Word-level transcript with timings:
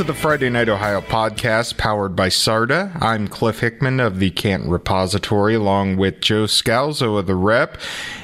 to 0.00 0.04
the 0.04 0.14
Friday 0.14 0.48
Night 0.48 0.70
Ohio 0.70 1.02
podcast 1.02 1.76
powered 1.76 2.16
by 2.16 2.30
SARTA. 2.30 2.90
I'm 3.02 3.28
Cliff 3.28 3.60
Hickman 3.60 4.00
of 4.00 4.18
the 4.18 4.30
Canton 4.30 4.70
Repository 4.70 5.54
along 5.54 5.98
with 5.98 6.22
Joe 6.22 6.44
Scalzo 6.44 7.18
of 7.18 7.26
the 7.26 7.34
Rep. 7.34 7.76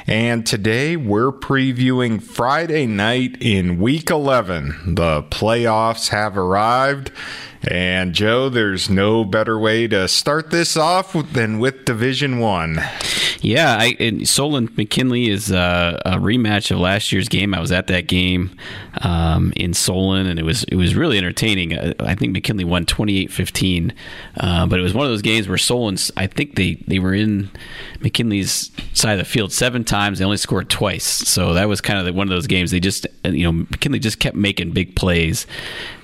And 0.07 0.46
today 0.46 0.96
we're 0.96 1.32
previewing 1.32 2.23
Friday 2.23 2.86
night 2.86 3.36
in 3.43 3.79
week 3.79 4.09
11. 4.09 4.95
The 4.95 5.25
playoffs 5.25 6.09
have 6.09 6.39
arrived. 6.39 7.12
And 7.68 8.14
Joe, 8.14 8.49
there's 8.49 8.89
no 8.89 9.22
better 9.22 9.58
way 9.58 9.86
to 9.89 10.08
start 10.08 10.50
this 10.50 10.79
off 10.79 11.13
than 11.35 11.58
with 11.58 11.85
Division 11.85 12.39
One. 12.39 12.81
Yeah, 13.40 13.76
I, 13.79 14.22
Solon 14.25 14.72
McKinley 14.76 15.29
is 15.29 15.50
a, 15.50 16.00
a, 16.04 16.13
rematch 16.13 16.71
of 16.71 16.79
last 16.79 17.13
year's 17.13 17.29
game. 17.29 17.54
I 17.54 17.61
was 17.61 17.71
at 17.71 17.86
that 17.89 18.07
game 18.07 18.57
um, 19.03 19.53
in 19.57 19.75
Solon, 19.75 20.26
and 20.26 20.39
it 20.39 20.43
was 20.43 20.64
it 20.64 20.76
was 20.76 20.95
really 20.95 21.18
entertaining. 21.18 21.79
I, 21.79 21.95
I 22.00 22.14
think 22.14 22.32
McKinley 22.32 22.64
won 22.64 22.86
28-15, 22.86 23.93
uh, 24.39 24.67
but 24.67 24.79
it 24.79 24.82
was 24.82 24.95
one 24.95 25.04
of 25.04 25.12
those 25.12 25.22
games 25.22 25.49
where 25.49 25.59
Solon's. 25.59 26.11
I 26.17 26.26
think 26.26 26.57
they 26.57 26.75
they 26.86 26.99
were 26.99 27.14
in 27.14 27.50
McKinley's 28.00 28.71
side 28.95 29.12
of 29.12 29.18
the 29.18 29.25
field 29.25 29.53
seven 29.53 29.84
times. 29.84 30.18
They 30.18 30.25
only 30.25 30.39
scored 30.39 30.71
twice, 30.71 31.04
so 31.04 31.54
that 31.54 31.68
was 31.68 31.81
kind 31.81 31.98
of 31.98 32.06
the, 32.06 32.12
one 32.12 32.27
of 32.27 32.31
those 32.31 32.47
games. 32.47 32.70
They 32.70 32.81
just 32.81 33.06
you 33.25 33.45
know 33.45 33.53
McKinley 33.53 33.98
just 33.98 34.19
kept 34.19 34.37
making 34.37 34.73
big 34.73 34.97
plays, 34.97 35.47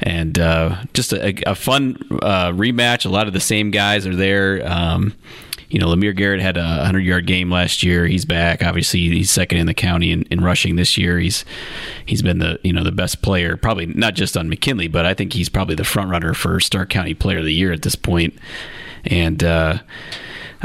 and 0.02 0.38
uh, 0.38 0.84
just 0.92 1.12
a, 1.12 1.50
a 1.50 1.54
fun 1.54 1.96
uh, 2.22 2.50
rematch. 2.52 3.06
A 3.06 3.08
lot 3.08 3.26
of 3.26 3.32
the 3.32 3.40
same 3.40 3.70
guys 3.70 4.06
are 4.06 4.16
there. 4.16 4.62
Um, 4.70 5.14
you 5.72 5.78
know, 5.78 5.86
Lemire 5.86 6.14
Garrett 6.14 6.42
had 6.42 6.58
a 6.58 6.60
100 6.60 7.00
yard 7.00 7.26
game 7.26 7.50
last 7.50 7.82
year. 7.82 8.06
He's 8.06 8.26
back. 8.26 8.62
Obviously, 8.62 9.00
he's 9.08 9.30
second 9.30 9.56
in 9.56 9.66
the 9.66 9.72
county 9.72 10.12
in, 10.12 10.24
in, 10.24 10.44
rushing 10.44 10.76
this 10.76 10.98
year. 10.98 11.18
He's 11.18 11.46
he's 12.04 12.20
been 12.20 12.40
the 12.40 12.60
you 12.62 12.74
know 12.74 12.84
the 12.84 12.92
best 12.92 13.22
player, 13.22 13.56
probably 13.56 13.86
not 13.86 14.14
just 14.14 14.36
on 14.36 14.50
McKinley, 14.50 14.86
but 14.86 15.06
I 15.06 15.14
think 15.14 15.32
he's 15.32 15.48
probably 15.48 15.74
the 15.74 15.84
front 15.84 16.10
runner 16.10 16.34
for 16.34 16.60
Stark 16.60 16.90
County 16.90 17.14
Player 17.14 17.38
of 17.38 17.44
the 17.44 17.54
Year 17.54 17.72
at 17.72 17.80
this 17.80 17.94
point. 17.94 18.34
And 19.04 19.42
uh, 19.42 19.78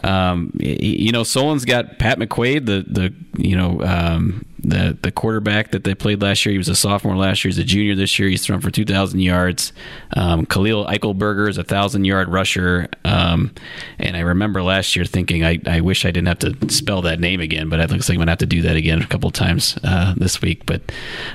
um, 0.03 0.51
you 0.59 1.13
know, 1.13 1.23
Solon's 1.23 1.63
got 1.63 1.99
Pat 1.99 2.19
McQuaid, 2.19 2.65
the 2.65 2.83
the 2.85 3.13
you 3.37 3.55
know 3.55 3.81
um, 3.83 4.45
the 4.67 4.97
the 5.01 5.11
quarterback 5.11 5.71
that 5.71 5.83
they 5.83 5.95
played 5.95 6.21
last 6.21 6.45
year. 6.45 6.51
He 6.51 6.57
was 6.57 6.69
a 6.69 6.75
sophomore 6.75 7.15
last 7.15 7.43
year. 7.43 7.49
He's 7.49 7.57
a 7.57 7.63
junior 7.63 7.95
this 7.95 8.19
year. 8.19 8.29
He's 8.29 8.45
thrown 8.45 8.59
for 8.59 8.69
2,000 8.69 9.19
yards. 9.19 9.71
Um, 10.15 10.45
Khalil 10.45 10.85
Eichelberger 10.85 11.49
is 11.49 11.57
a 11.57 11.63
thousand 11.63 12.05
yard 12.05 12.29
rusher. 12.29 12.89
Um, 13.05 13.53
and 13.97 14.17
I 14.17 14.21
remember 14.21 14.61
last 14.61 14.95
year 14.95 15.05
thinking, 15.05 15.45
I, 15.45 15.59
I 15.65 15.81
wish 15.81 16.05
I 16.05 16.11
didn't 16.11 16.27
have 16.27 16.39
to 16.39 16.69
spell 16.69 17.01
that 17.03 17.19
name 17.19 17.39
again, 17.39 17.69
but 17.69 17.79
it 17.79 17.89
looks 17.89 18.09
like 18.09 18.15
I'm 18.15 18.19
gonna 18.19 18.31
have 18.31 18.39
to 18.39 18.45
do 18.45 18.61
that 18.63 18.75
again 18.75 19.01
a 19.01 19.07
couple 19.07 19.31
times 19.31 19.77
uh, 19.83 20.13
this 20.17 20.41
week. 20.41 20.65
But 20.65 20.91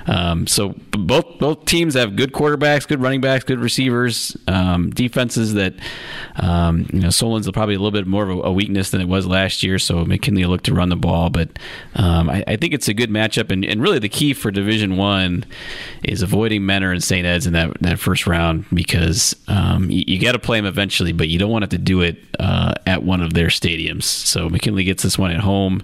um, 0.06 0.46
so 0.46 0.74
both 0.90 1.38
both 1.38 1.64
teams 1.64 1.94
have 1.94 2.16
good 2.16 2.32
quarterbacks, 2.32 2.86
good 2.86 3.00
running 3.00 3.20
backs, 3.20 3.44
good 3.44 3.60
receivers, 3.60 4.36
um, 4.46 4.90
defenses 4.90 5.54
that 5.54 5.74
um, 6.36 6.86
you 6.92 7.00
know 7.00 7.10
Solon's 7.10 7.50
probably 7.50 7.74
a 7.74 7.78
little 7.78 7.90
bit 7.90 8.06
more 8.06 8.28
of 8.28 8.38
a, 8.38 8.42
a, 8.42 8.52
weakness 8.52 8.90
than 8.90 9.00
it 9.00 9.08
was 9.08 9.26
last 9.26 9.62
year. 9.62 9.78
So 9.78 10.04
McKinley 10.04 10.44
looked 10.44 10.64
to 10.66 10.74
run 10.74 10.88
the 10.88 10.96
ball, 10.96 11.30
but 11.30 11.58
um, 11.94 12.28
I, 12.28 12.44
I 12.46 12.56
think 12.56 12.74
it's 12.74 12.88
a 12.88 12.94
good 12.94 13.10
match 13.10 13.21
matchup, 13.22 13.50
and, 13.50 13.64
and 13.64 13.82
really 13.82 13.98
the 13.98 14.08
key 14.08 14.34
for 14.34 14.50
Division 14.50 14.96
One 14.96 15.44
is 16.02 16.22
avoiding 16.22 16.66
Mentor 16.66 16.92
and 16.92 17.02
St. 17.02 17.26
Ed's 17.26 17.46
in 17.46 17.52
that 17.52 17.80
that 17.80 17.98
first 17.98 18.26
round 18.26 18.64
because 18.72 19.34
um, 19.48 19.90
you, 19.90 20.04
you 20.06 20.20
got 20.20 20.32
to 20.32 20.38
play 20.38 20.58
them 20.58 20.66
eventually, 20.66 21.12
but 21.12 21.28
you 21.28 21.38
don't 21.38 21.50
want 21.50 21.62
to, 21.62 21.66
have 21.66 21.70
to 21.70 21.78
do 21.78 22.00
it 22.00 22.18
uh, 22.38 22.74
at 22.86 23.02
one 23.02 23.20
of 23.20 23.34
their 23.34 23.48
stadiums. 23.48 24.04
So 24.04 24.48
McKinley 24.48 24.84
gets 24.84 25.02
this 25.02 25.18
one 25.18 25.30
at 25.30 25.40
home. 25.40 25.82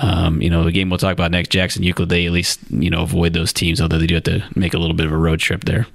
Um, 0.00 0.42
you 0.42 0.50
know, 0.50 0.64
the 0.64 0.72
game 0.72 0.90
we'll 0.90 0.98
talk 0.98 1.12
about 1.12 1.30
next, 1.30 1.50
Jackson 1.50 1.82
Euclid, 1.82 2.08
they 2.08 2.26
at 2.26 2.32
least 2.32 2.60
you 2.70 2.90
know 2.90 3.02
avoid 3.02 3.32
those 3.32 3.52
teams, 3.52 3.80
although 3.80 3.98
they 3.98 4.06
do 4.06 4.14
have 4.14 4.24
to 4.24 4.44
make 4.54 4.74
a 4.74 4.78
little 4.78 4.96
bit 4.96 5.06
of 5.06 5.12
a 5.12 5.18
road 5.18 5.40
trip 5.40 5.64
there. 5.64 5.86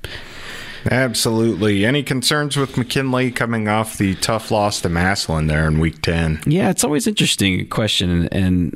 Absolutely. 0.90 1.86
Any 1.86 2.02
concerns 2.02 2.56
with 2.56 2.78
McKinley 2.78 3.32
coming 3.32 3.68
off 3.68 3.98
the 3.98 4.16
tough 4.16 4.52
loss 4.52 4.82
to 4.82 4.90
Massillon 4.90 5.48
there 5.48 5.68
in 5.68 5.80
Week 5.80 6.02
Ten? 6.02 6.42
Yeah, 6.46 6.70
it's 6.70 6.84
always 6.84 7.08
interesting 7.08 7.68
question, 7.68 8.28
and 8.30 8.72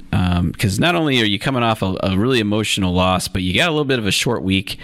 because 0.52 0.78
um, 0.78 0.82
not 0.82 0.96
only 0.96 1.22
are 1.22 1.26
you 1.26 1.40
coming 1.40 1.64
off 1.64 1.82
a, 1.82 1.96
a, 2.04 2.18
really 2.18 2.40
emotional 2.40 2.94
loss, 2.94 3.28
but 3.28 3.42
you 3.44 3.54
got 3.54 3.70
a 3.70 3.72
little 3.72 3.86
bit 3.86 4.00
of 4.00 4.08
a 4.08 4.12
short 4.12 4.44
week, 4.44 4.78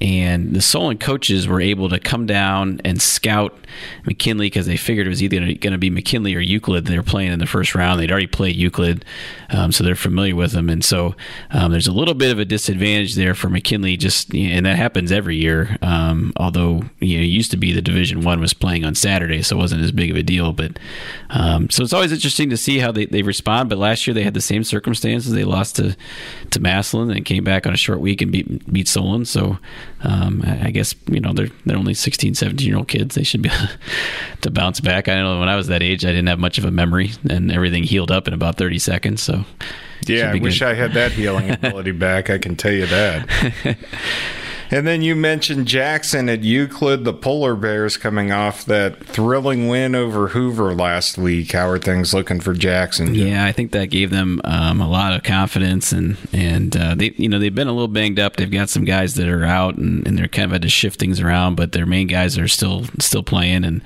and 0.00 0.54
the 0.54 0.60
Solon 0.60 0.98
coaches 0.98 1.46
were 1.46 1.60
able 1.60 1.88
to 1.88 2.00
come 2.00 2.26
down 2.26 2.80
and 2.84 3.00
scout 3.00 3.56
McKinley 4.04 4.46
because 4.46 4.66
they 4.66 4.76
figured 4.76 5.06
it 5.06 5.10
was 5.10 5.22
either 5.22 5.38
going 5.38 5.72
to 5.72 5.78
be 5.78 5.90
McKinley 5.90 6.34
or 6.34 6.40
Euclid. 6.40 6.86
They 6.86 6.96
were 6.96 7.04
playing 7.04 7.32
in 7.32 7.38
the 7.38 7.46
first 7.46 7.74
round. 7.74 8.00
They'd 8.00 8.10
already 8.10 8.26
played 8.26 8.56
Euclid, 8.56 9.04
um, 9.50 9.70
so 9.70 9.84
they're 9.84 9.94
familiar 9.94 10.34
with 10.34 10.52
them, 10.52 10.68
and 10.68 10.84
so 10.84 11.14
um, 11.50 11.70
there's 11.70 11.86
a 11.86 11.92
little 11.92 12.14
bit 12.14 12.32
of 12.32 12.38
a 12.38 12.44
disadvantage 12.44 13.14
there 13.14 13.34
for 13.34 13.48
McKinley. 13.48 13.96
Just 13.96 14.34
and 14.34 14.66
that 14.66 14.76
happens 14.76 15.12
every 15.12 15.36
year. 15.36 15.78
Um, 15.82 16.32
although 16.64 16.84
you 17.00 17.18
know, 17.18 17.22
it 17.22 17.28
used 17.28 17.50
to 17.50 17.56
be 17.56 17.72
the 17.72 17.82
Division 17.82 18.22
One 18.22 18.40
was 18.40 18.54
playing 18.54 18.84
on 18.84 18.94
Saturday, 18.94 19.42
so 19.42 19.56
it 19.56 19.58
wasn't 19.58 19.82
as 19.82 19.92
big 19.92 20.10
of 20.10 20.16
a 20.16 20.22
deal. 20.22 20.52
But 20.52 20.78
um, 21.30 21.70
so 21.70 21.82
it's 21.82 21.92
always 21.92 22.12
interesting 22.12 22.50
to 22.50 22.56
see 22.56 22.78
how 22.78 22.92
they, 22.92 23.06
they 23.06 23.22
respond. 23.22 23.68
But 23.68 23.78
last 23.78 24.06
year 24.06 24.14
they 24.14 24.22
had 24.22 24.34
the 24.34 24.40
same 24.40 24.64
circumstances. 24.64 25.32
They 25.32 25.44
lost 25.44 25.76
to 25.76 25.96
to 26.50 26.60
Massillon 26.60 27.14
and 27.14 27.24
came 27.24 27.44
back 27.44 27.66
on 27.66 27.72
a 27.72 27.76
short 27.76 28.00
week 28.00 28.22
and 28.22 28.32
beat 28.32 28.72
beat 28.72 28.88
Solon. 28.88 29.24
So 29.24 29.58
um, 30.02 30.42
I 30.44 30.70
guess 30.70 30.94
you 31.06 31.20
know 31.20 31.32
they're 31.32 31.50
they're 31.64 31.78
only 31.78 31.94
16, 31.94 32.34
17 32.34 32.66
year 32.66 32.76
old 32.76 32.88
kids. 32.88 33.14
They 33.14 33.24
should 33.24 33.42
be 33.42 33.50
to 34.40 34.50
bounce 34.50 34.80
back. 34.80 35.08
I 35.08 35.14
know 35.16 35.40
when 35.40 35.48
I 35.48 35.56
was 35.56 35.68
that 35.68 35.82
age, 35.82 36.04
I 36.04 36.08
didn't 36.08 36.28
have 36.28 36.38
much 36.38 36.58
of 36.58 36.64
a 36.64 36.70
memory, 36.70 37.12
and 37.28 37.52
everything 37.52 37.84
healed 37.84 38.10
up 38.10 38.28
in 38.28 38.34
about 38.34 38.56
thirty 38.56 38.78
seconds. 38.78 39.22
So 39.22 39.44
yeah, 40.06 40.32
I 40.32 40.38
wish 40.38 40.62
I 40.62 40.74
had 40.74 40.92
that 40.92 41.12
healing 41.12 41.50
ability 41.50 41.92
back. 41.92 42.30
I 42.30 42.38
can 42.38 42.56
tell 42.56 42.72
you 42.72 42.86
that. 42.86 43.76
And 44.74 44.88
then 44.88 45.02
you 45.02 45.14
mentioned 45.14 45.68
Jackson 45.68 46.28
at 46.28 46.42
Euclid, 46.42 47.04
the 47.04 47.12
Polar 47.12 47.54
Bears 47.54 47.96
coming 47.96 48.32
off 48.32 48.64
that 48.64 49.06
thrilling 49.06 49.68
win 49.68 49.94
over 49.94 50.26
Hoover 50.26 50.74
last 50.74 51.16
week. 51.16 51.52
How 51.52 51.68
are 51.68 51.78
things 51.78 52.12
looking 52.12 52.40
for 52.40 52.54
Jackson? 52.54 53.14
Yeah, 53.14 53.44
I 53.44 53.52
think 53.52 53.70
that 53.70 53.86
gave 53.86 54.10
them 54.10 54.40
um, 54.42 54.80
a 54.80 54.88
lot 54.88 55.12
of 55.12 55.22
confidence, 55.22 55.92
and 55.92 56.16
and 56.32 56.76
uh, 56.76 56.96
they 56.96 57.12
you 57.16 57.28
know 57.28 57.38
they've 57.38 57.54
been 57.54 57.68
a 57.68 57.72
little 57.72 57.86
banged 57.86 58.18
up. 58.18 58.34
They've 58.34 58.50
got 58.50 58.68
some 58.68 58.84
guys 58.84 59.14
that 59.14 59.28
are 59.28 59.44
out, 59.44 59.76
and, 59.76 60.04
and 60.08 60.18
they're 60.18 60.26
kind 60.26 60.46
of 60.46 60.50
had 60.50 60.62
to 60.62 60.68
shift 60.68 60.98
things 60.98 61.20
around, 61.20 61.54
but 61.54 61.70
their 61.70 61.86
main 61.86 62.08
guys 62.08 62.36
are 62.36 62.48
still 62.48 62.86
still 62.98 63.22
playing, 63.22 63.64
and 63.64 63.80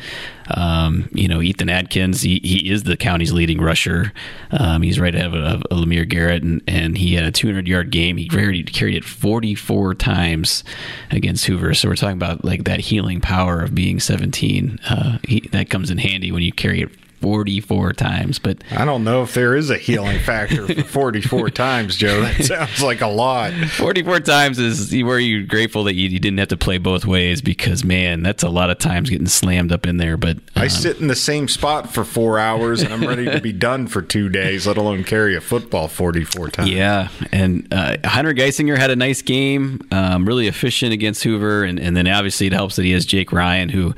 um, 0.51 1.09
you 1.13 1.29
know, 1.29 1.41
Ethan 1.41 1.69
Adkins, 1.69 2.23
he, 2.23 2.41
he 2.43 2.71
is 2.71 2.85
the 2.85 2.97
county's 2.97 3.33
leading 3.33 3.61
rusher. 3.61 4.13
Um, 4.51 4.83
he's 4.83 4.99
right 4.99 5.15
ahead 5.15 5.35
of, 5.35 5.35
of 5.35 5.63
Lemire 5.71 6.09
Garrett, 6.09 6.43
and, 6.43 6.63
and 6.67 6.97
he 6.97 7.15
had 7.15 7.25
a 7.25 7.33
200 7.33 7.69
yard 7.69 7.91
game. 7.91 8.17
He 8.17 8.29
carried, 8.29 8.73
carried 8.73 8.97
it 8.97 9.05
44 9.05 9.95
times 9.95 10.65
against 11.11 11.47
Hoover. 11.47 11.75
So 11.75 11.89
we're 11.89 11.97
talking 11.97 12.17
about 12.17 12.45
like 12.45 12.65
that 12.65 12.81
healing 12.81 13.21
power 13.21 13.63
of 13.63 13.75
being 13.75 14.01
17. 14.01 14.81
Uh, 14.89 15.19
he, 15.27 15.41
that 15.53 15.71
comes 15.71 15.91
in 15.91 15.99
handy 15.99 16.33
when 16.33 16.43
you 16.43 16.53
carry 16.53 16.83
it 16.83 16.91
44 17.21 17.93
times. 17.93 18.39
But 18.39 18.63
I 18.71 18.85
don't 18.85 19.05
know 19.05 19.23
if 19.23 19.35
there 19.35 19.57
is 19.57 19.71
a 19.71 19.79
healing 19.79 20.19
factor 20.21 20.67
for 20.67 20.83
44 20.85 21.51
times, 21.51 21.97
Joe. 21.97 22.21
That 22.21 22.45
sounds 22.45 22.83
like 22.83 23.01
a 23.01 23.07
lot. 23.07 23.53
44 23.53 24.21
times 24.21 24.59
is 24.59 24.93
where 25.03 25.19
you're 25.19 25.47
grateful 25.47 25.85
that 25.85 25.95
you, 25.95 26.09
you, 26.09 26.19
didn't 26.19 26.39
have 26.39 26.49
to 26.49 26.57
play 26.57 26.79
both 26.79 27.05
ways 27.05 27.41
because, 27.41 27.85
man, 27.85 28.23
that's 28.23 28.43
a 28.43 28.49
lot 28.49 28.71
of 28.71 28.79
times 28.79 29.11
getting 29.11 29.27
slammed 29.27 29.73
up 29.73 29.87
in 29.87 29.97
there. 29.97 30.17
But 30.17 30.37
um, 30.37 30.43
I 30.57 30.69
sit 30.69 31.01
in 31.01 31.09
the 31.09 31.17
same 31.17 31.49
spot 31.49 31.93
for 31.93 32.05
four 32.05 32.39
hours 32.39 32.83
and 32.83 32.93
I'm 32.93 33.07
ready 33.07 33.25
to 33.25 33.41
be 33.41 33.53
done 33.53 33.87
for 33.87 34.03
two 34.03 34.29
days, 34.29 34.67
let 34.67 34.77
alone 34.77 35.05
carry 35.05 35.37
a 35.37 35.41
football 35.41 35.89
44 35.89 36.49
times. 36.51 36.71
Yeah. 36.71 37.09
And 37.33 37.67
uh, 37.73 37.97
Hunter 38.05 38.35
Geisinger 38.35 38.77
had 38.77 38.91
a 38.91 38.97
nice 38.97 39.23
game, 39.23 39.81
um, 39.91 40.27
really 40.27 40.47
efficient 40.47 40.93
against 40.93 41.25
Hoover. 41.25 41.65
And, 41.65 41.79
and, 41.81 41.97
then 41.97 42.07
obviously 42.07 42.47
it 42.47 42.53
helps 42.53 42.77
that 42.77 42.85
he 42.85 42.93
has 42.93 43.05
Jake 43.05 43.33
Ryan, 43.33 43.71
who 43.71 43.93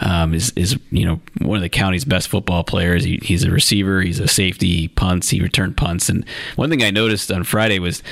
um, 0.00 0.34
is 0.34 0.52
is, 0.56 0.76
you 0.90 1.06
know, 1.06 1.20
one 1.40 1.56
of 1.56 1.62
the 1.62 1.68
county's 1.68 2.04
best 2.04 2.28
football 2.28 2.63
players. 2.66 3.04
He, 3.04 3.18
he's 3.22 3.44
a 3.44 3.50
receiver. 3.50 4.00
He's 4.00 4.20
a 4.20 4.28
safety. 4.28 4.76
He 4.76 4.88
punts. 4.88 5.30
He 5.30 5.40
returned 5.40 5.76
punts. 5.76 6.08
And 6.08 6.24
one 6.56 6.70
thing 6.70 6.82
I 6.82 6.90
noticed 6.90 7.30
on 7.30 7.44
Friday 7.44 7.78
was 7.78 8.02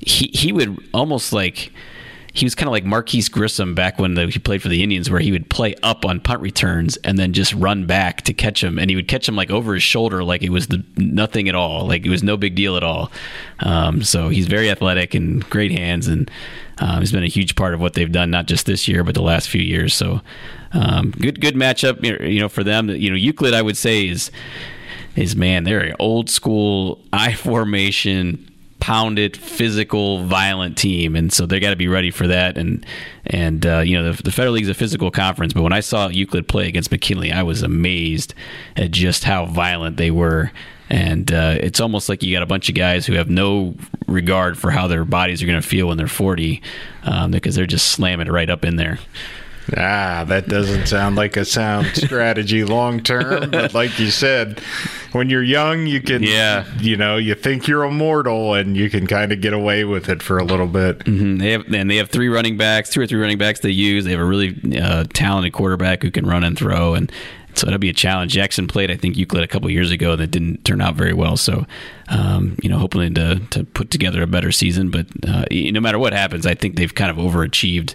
he 0.00 0.30
he 0.32 0.52
would 0.52 0.78
almost 0.92 1.32
like 1.32 1.72
he 2.34 2.46
was 2.46 2.54
kind 2.54 2.66
of 2.66 2.72
like 2.72 2.84
Marquis 2.84 3.24
Grissom 3.30 3.74
back 3.74 3.98
when 3.98 4.14
the, 4.14 4.26
he 4.26 4.38
played 4.38 4.62
for 4.62 4.68
the 4.68 4.82
Indians, 4.82 5.10
where 5.10 5.20
he 5.20 5.30
would 5.32 5.50
play 5.50 5.74
up 5.82 6.06
on 6.06 6.18
punt 6.18 6.40
returns 6.40 6.96
and 6.98 7.18
then 7.18 7.34
just 7.34 7.52
run 7.54 7.86
back 7.86 8.22
to 8.22 8.32
catch 8.32 8.64
him, 8.64 8.78
and 8.78 8.88
he 8.88 8.96
would 8.96 9.06
catch 9.06 9.28
him 9.28 9.36
like 9.36 9.50
over 9.50 9.74
his 9.74 9.82
shoulder, 9.82 10.24
like 10.24 10.42
it 10.42 10.48
was 10.48 10.68
the 10.68 10.82
nothing 10.96 11.48
at 11.48 11.54
all, 11.54 11.86
like 11.86 12.06
it 12.06 12.10
was 12.10 12.22
no 12.22 12.38
big 12.38 12.54
deal 12.54 12.76
at 12.76 12.82
all. 12.82 13.12
Um, 13.60 14.02
so 14.02 14.30
he's 14.30 14.46
very 14.46 14.70
athletic 14.70 15.14
and 15.14 15.48
great 15.50 15.72
hands, 15.72 16.08
and 16.08 16.30
um, 16.78 17.00
he's 17.00 17.12
been 17.12 17.22
a 17.22 17.28
huge 17.28 17.54
part 17.54 17.74
of 17.74 17.80
what 17.80 17.94
they've 17.94 18.10
done, 18.10 18.30
not 18.30 18.46
just 18.46 18.64
this 18.64 18.88
year 18.88 19.04
but 19.04 19.14
the 19.14 19.22
last 19.22 19.50
few 19.50 19.62
years. 19.62 19.92
So 19.94 20.22
um, 20.72 21.10
good 21.10 21.40
good 21.40 21.54
matchup, 21.54 22.02
you 22.02 22.40
know, 22.40 22.48
for 22.48 22.64
them. 22.64 22.88
You 22.88 23.10
know, 23.10 23.16
Euclid, 23.16 23.52
I 23.52 23.60
would 23.60 23.76
say 23.76 24.08
is 24.08 24.30
is 25.16 25.36
man, 25.36 25.64
they're 25.64 25.80
an 25.80 25.96
old 25.98 26.30
school 26.30 26.98
I 27.12 27.34
formation 27.34 28.48
pounded, 28.82 29.36
physical, 29.36 30.24
violent 30.24 30.76
team, 30.76 31.14
and 31.14 31.32
so 31.32 31.46
they 31.46 31.60
got 31.60 31.70
to 31.70 31.76
be 31.76 31.86
ready 31.86 32.10
for 32.10 32.26
that. 32.26 32.58
And 32.58 32.84
and 33.24 33.64
uh, 33.64 33.78
you 33.78 33.96
know 33.96 34.12
the, 34.12 34.20
the 34.24 34.32
Federal 34.32 34.54
League's 34.54 34.68
a 34.68 34.74
physical 34.74 35.12
conference, 35.12 35.52
but 35.52 35.62
when 35.62 35.72
I 35.72 35.78
saw 35.78 36.08
Euclid 36.08 36.48
play 36.48 36.66
against 36.66 36.90
McKinley, 36.90 37.30
I 37.30 37.44
was 37.44 37.62
amazed 37.62 38.34
at 38.76 38.90
just 38.90 39.22
how 39.22 39.46
violent 39.46 39.98
they 39.98 40.10
were. 40.10 40.50
And 40.90 41.32
uh, 41.32 41.58
it's 41.60 41.78
almost 41.78 42.08
like 42.08 42.24
you 42.24 42.34
got 42.34 42.42
a 42.42 42.46
bunch 42.46 42.68
of 42.68 42.74
guys 42.74 43.06
who 43.06 43.12
have 43.14 43.30
no 43.30 43.76
regard 44.08 44.58
for 44.58 44.72
how 44.72 44.88
their 44.88 45.04
bodies 45.04 45.42
are 45.42 45.46
going 45.46 45.62
to 45.62 45.66
feel 45.66 45.86
when 45.86 45.96
they're 45.96 46.08
40, 46.08 46.60
um, 47.04 47.30
because 47.30 47.54
they're 47.54 47.66
just 47.66 47.92
slamming 47.92 48.26
it 48.26 48.32
right 48.32 48.50
up 48.50 48.64
in 48.64 48.76
there. 48.76 48.98
Ah, 49.76 50.24
that 50.28 50.48
doesn't 50.48 50.86
sound 50.86 51.16
like 51.16 51.36
a 51.36 51.44
sound 51.44 51.86
strategy 51.94 52.64
long 52.64 53.00
term. 53.02 53.50
But 53.50 53.74
like 53.74 53.98
you 53.98 54.08
said, 54.10 54.60
when 55.12 55.30
you're 55.30 55.42
young, 55.42 55.86
you 55.86 56.00
can, 56.00 56.22
Yeah. 56.22 56.64
you 56.80 56.96
know, 56.96 57.16
you 57.16 57.34
think 57.34 57.68
you're 57.68 57.84
immortal 57.84 58.54
and 58.54 58.76
you 58.76 58.90
can 58.90 59.06
kind 59.06 59.30
of 59.32 59.40
get 59.40 59.52
away 59.52 59.84
with 59.84 60.08
it 60.08 60.22
for 60.22 60.38
a 60.38 60.44
little 60.44 60.66
bit. 60.66 61.00
Mhm. 61.00 61.38
They 61.38 61.52
have 61.52 61.72
and 61.72 61.90
they 61.90 61.96
have 61.96 62.10
three 62.10 62.28
running 62.28 62.56
backs, 62.56 62.90
two 62.90 63.00
or 63.00 63.06
three 63.06 63.20
running 63.20 63.38
backs 63.38 63.60
they 63.60 63.70
use. 63.70 64.04
They 64.04 64.10
have 64.12 64.20
a 64.20 64.24
really 64.24 64.56
uh, 64.80 65.04
talented 65.12 65.52
quarterback 65.52 66.02
who 66.02 66.10
can 66.10 66.26
run 66.26 66.44
and 66.44 66.56
throw, 66.58 66.94
and 66.94 67.10
so 67.54 67.66
it'll 67.66 67.78
be 67.78 67.90
a 67.90 67.94
challenge. 67.94 68.32
Jackson 68.32 68.66
played, 68.66 68.90
I 68.90 68.96
think, 68.96 69.16
Euclid 69.16 69.42
a 69.42 69.46
couple 69.46 69.70
years 69.70 69.90
ago, 69.90 70.12
and 70.12 70.22
it 70.22 70.30
didn't 70.30 70.64
turn 70.64 70.80
out 70.80 70.94
very 70.94 71.12
well. 71.12 71.36
So, 71.36 71.66
um, 72.08 72.56
you 72.62 72.68
know, 72.68 72.78
hoping 72.78 73.14
to 73.14 73.40
to 73.50 73.64
put 73.64 73.90
together 73.90 74.22
a 74.22 74.26
better 74.26 74.52
season. 74.52 74.90
But 74.90 75.06
uh, 75.26 75.44
no 75.50 75.80
matter 75.80 75.98
what 75.98 76.12
happens, 76.12 76.46
I 76.46 76.54
think 76.54 76.76
they've 76.76 76.94
kind 76.94 77.10
of 77.10 77.16
overachieved 77.16 77.94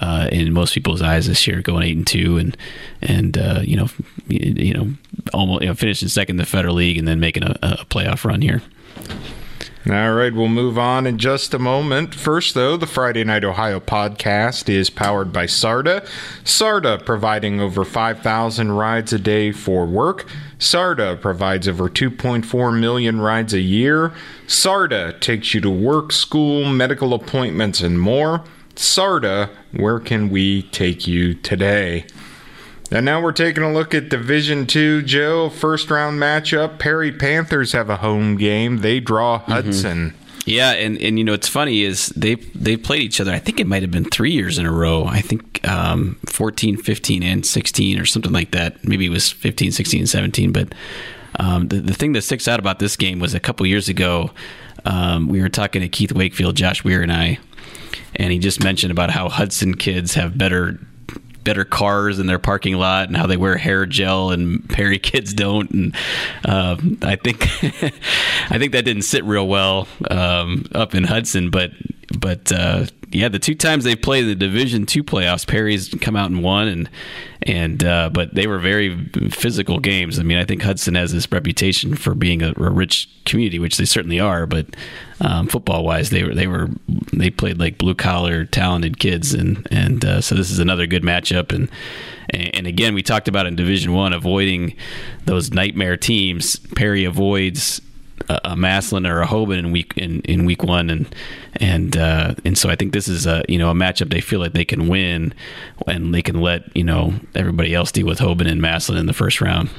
uh, 0.00 0.28
in 0.32 0.52
most 0.52 0.74
people's 0.74 1.02
eyes 1.02 1.26
this 1.26 1.46
year, 1.46 1.62
going 1.62 1.82
eight 1.82 1.96
and 1.96 2.06
two, 2.06 2.38
and 2.38 2.56
and 3.02 3.36
uh, 3.36 3.60
you 3.62 3.76
know, 3.76 3.88
you 4.28 4.74
know, 4.74 4.94
almost 5.32 5.62
you 5.62 5.68
know, 5.68 5.74
finishing 5.74 6.08
second 6.08 6.34
in 6.34 6.38
the 6.38 6.46
Federal 6.46 6.74
League, 6.74 6.98
and 6.98 7.06
then 7.06 7.20
making 7.20 7.42
a, 7.42 7.56
a 7.62 7.84
playoff 7.86 8.24
run 8.24 8.40
here. 8.40 8.62
All 9.86 10.14
right, 10.14 10.32
we'll 10.32 10.48
move 10.48 10.78
on 10.78 11.06
in 11.06 11.18
just 11.18 11.52
a 11.52 11.58
moment. 11.58 12.14
First, 12.14 12.54
though, 12.54 12.78
the 12.78 12.86
Friday 12.86 13.22
Night 13.22 13.44
Ohio 13.44 13.80
podcast 13.80 14.70
is 14.70 14.88
powered 14.88 15.30
by 15.30 15.44
SARTA. 15.44 16.08
SARTA 16.42 17.02
providing 17.04 17.60
over 17.60 17.84
5,000 17.84 18.72
rides 18.72 19.12
a 19.12 19.18
day 19.18 19.52
for 19.52 19.84
work. 19.84 20.26
SARTA 20.58 21.18
provides 21.20 21.68
over 21.68 21.90
2.4 21.90 22.80
million 22.80 23.20
rides 23.20 23.52
a 23.52 23.60
year. 23.60 24.14
SARTA 24.46 25.20
takes 25.20 25.52
you 25.52 25.60
to 25.60 25.68
work, 25.68 26.12
school, 26.12 26.64
medical 26.64 27.12
appointments, 27.12 27.82
and 27.82 28.00
more. 28.00 28.42
SARTA, 28.76 29.50
where 29.72 30.00
can 30.00 30.30
we 30.30 30.62
take 30.62 31.06
you 31.06 31.34
today? 31.34 32.06
And 32.90 33.04
now 33.04 33.20
we're 33.22 33.32
taking 33.32 33.62
a 33.62 33.72
look 33.72 33.94
at 33.94 34.08
Division 34.08 34.66
Two, 34.66 35.02
Joe. 35.02 35.48
First 35.48 35.90
round 35.90 36.20
matchup. 36.20 36.78
Perry 36.78 37.10
Panthers 37.10 37.72
have 37.72 37.90
a 37.90 37.96
home 37.96 38.36
game. 38.36 38.78
They 38.78 39.00
draw 39.00 39.38
Hudson. 39.38 40.14
Yeah, 40.46 40.72
and, 40.72 41.00
and 41.00 41.18
you 41.18 41.24
know 41.24 41.32
what's 41.32 41.48
funny 41.48 41.82
is 41.82 42.08
they 42.08 42.34
they 42.34 42.76
played 42.76 43.00
each 43.00 43.20
other. 43.20 43.32
I 43.32 43.38
think 43.38 43.60
it 43.60 43.66
might 43.66 43.82
have 43.82 43.90
been 43.90 44.04
three 44.04 44.32
years 44.32 44.58
in 44.58 44.66
a 44.66 44.72
row. 44.72 45.06
I 45.06 45.20
think 45.20 45.66
um, 45.66 46.18
14, 46.26 46.76
15, 46.76 47.22
and 47.22 47.46
16 47.46 47.98
or 47.98 48.04
something 48.04 48.32
like 48.32 48.50
that. 48.50 48.86
Maybe 48.86 49.06
it 49.06 49.10
was 49.10 49.30
15, 49.30 49.72
16, 49.72 50.00
and 50.00 50.08
17. 50.08 50.52
But 50.52 50.74
um, 51.40 51.68
the, 51.68 51.76
the 51.76 51.94
thing 51.94 52.12
that 52.12 52.22
sticks 52.22 52.46
out 52.46 52.58
about 52.60 52.78
this 52.78 52.96
game 52.96 53.20
was 53.20 53.32
a 53.32 53.40
couple 53.40 53.66
years 53.66 53.88
ago, 53.88 54.30
um, 54.84 55.28
we 55.28 55.40
were 55.40 55.48
talking 55.48 55.80
to 55.80 55.88
Keith 55.88 56.12
Wakefield, 56.12 56.56
Josh 56.56 56.84
Weir, 56.84 57.02
and 57.02 57.12
I, 57.12 57.38
and 58.16 58.30
he 58.30 58.38
just 58.38 58.62
mentioned 58.62 58.90
about 58.90 59.10
how 59.10 59.30
Hudson 59.30 59.74
kids 59.74 60.14
have 60.14 60.36
better 60.36 60.78
better 61.44 61.64
cars 61.64 62.18
in 62.18 62.26
their 62.26 62.38
parking 62.38 62.74
lot 62.74 63.08
and 63.08 63.16
how 63.16 63.26
they 63.26 63.36
wear 63.36 63.56
hair 63.56 63.86
gel 63.86 64.30
and 64.30 64.68
Perry 64.68 64.98
kids 64.98 65.34
don't. 65.34 65.70
And 65.70 65.96
um, 66.44 66.98
I 67.02 67.16
think 67.16 67.42
I 68.50 68.58
think 68.58 68.72
that 68.72 68.84
didn't 68.84 69.02
sit 69.02 69.24
real 69.24 69.46
well 69.46 69.86
um, 70.10 70.66
up 70.74 70.94
in 70.94 71.04
Hudson 71.04 71.50
but 71.50 71.70
but 72.18 72.52
uh, 72.52 72.86
yeah 73.10 73.28
the 73.28 73.38
two 73.38 73.54
times 73.54 73.84
they 73.84 73.96
played 73.96 74.22
the 74.22 74.34
division 74.34 74.86
two 74.86 75.04
playoffs 75.04 75.46
Perry's 75.46 75.88
come 76.00 76.16
out 76.16 76.30
and 76.30 76.42
won 76.42 76.68
and 76.68 76.90
and 77.42 77.84
uh, 77.84 78.08
but 78.10 78.34
they 78.34 78.46
were 78.46 78.58
very 78.58 79.06
physical 79.30 79.78
games. 79.78 80.18
I 80.18 80.22
mean 80.22 80.38
I 80.38 80.44
think 80.44 80.62
Hudson 80.62 80.94
has 80.94 81.12
this 81.12 81.30
reputation 81.30 81.94
for 81.94 82.14
being 82.14 82.42
a, 82.42 82.50
a 82.56 82.70
rich 82.70 83.08
community 83.24 83.58
which 83.58 83.76
they 83.76 83.84
certainly 83.84 84.20
are 84.20 84.46
but 84.46 84.66
um, 85.20 85.46
football 85.48 85.84
wise 85.84 86.10
they 86.10 86.24
were 86.24 86.34
they 86.34 86.46
were 86.46 86.68
they 87.12 87.30
played 87.30 87.58
like 87.58 87.78
blue 87.78 87.94
collar 87.94 88.44
talented 88.44 88.98
kids 88.98 89.32
and 89.32 89.66
and 89.70 90.04
uh, 90.04 90.20
so 90.20 90.34
this 90.34 90.50
is 90.50 90.58
another 90.58 90.86
good 90.86 91.02
matchup. 91.02 91.52
And 91.52 91.70
and 92.30 92.66
again 92.66 92.94
we 92.94 93.02
talked 93.02 93.28
about 93.28 93.46
in 93.46 93.56
division 93.56 93.92
one 93.92 94.12
avoiding 94.12 94.76
those 95.24 95.50
nightmare 95.50 95.96
teams. 95.96 96.56
Perry 96.74 97.04
avoids 97.04 97.80
a, 98.28 98.56
Massillon 98.56 99.06
or 99.06 99.20
a 99.20 99.26
hoban 99.26 99.58
in 99.58 99.72
week 99.72 99.92
in, 99.96 100.20
in 100.22 100.44
week 100.44 100.62
one. 100.62 100.90
And 100.90 101.14
and 101.56 101.96
uh, 101.96 102.34
and 102.44 102.56
so 102.58 102.68
i 102.68 102.76
think 102.76 102.92
this 102.92 103.08
is 103.08 103.26
a 103.26 103.42
you 103.48 103.58
know 103.58 103.70
a 103.70 103.74
matchup 103.74 104.10
they 104.10 104.20
feel 104.20 104.40
like 104.40 104.52
they 104.52 104.64
can 104.64 104.88
win 104.88 105.34
and 105.86 106.14
they 106.14 106.22
can 106.22 106.40
let 106.40 106.74
you 106.76 106.84
know 106.84 107.14
everybody 107.34 107.74
else 107.74 107.92
deal 107.92 108.06
with 108.06 108.18
hoban 108.18 108.50
and 108.50 108.60
Massillon 108.60 108.98
in 108.98 109.06
the 109.06 109.12
first 109.12 109.40
round 109.40 109.70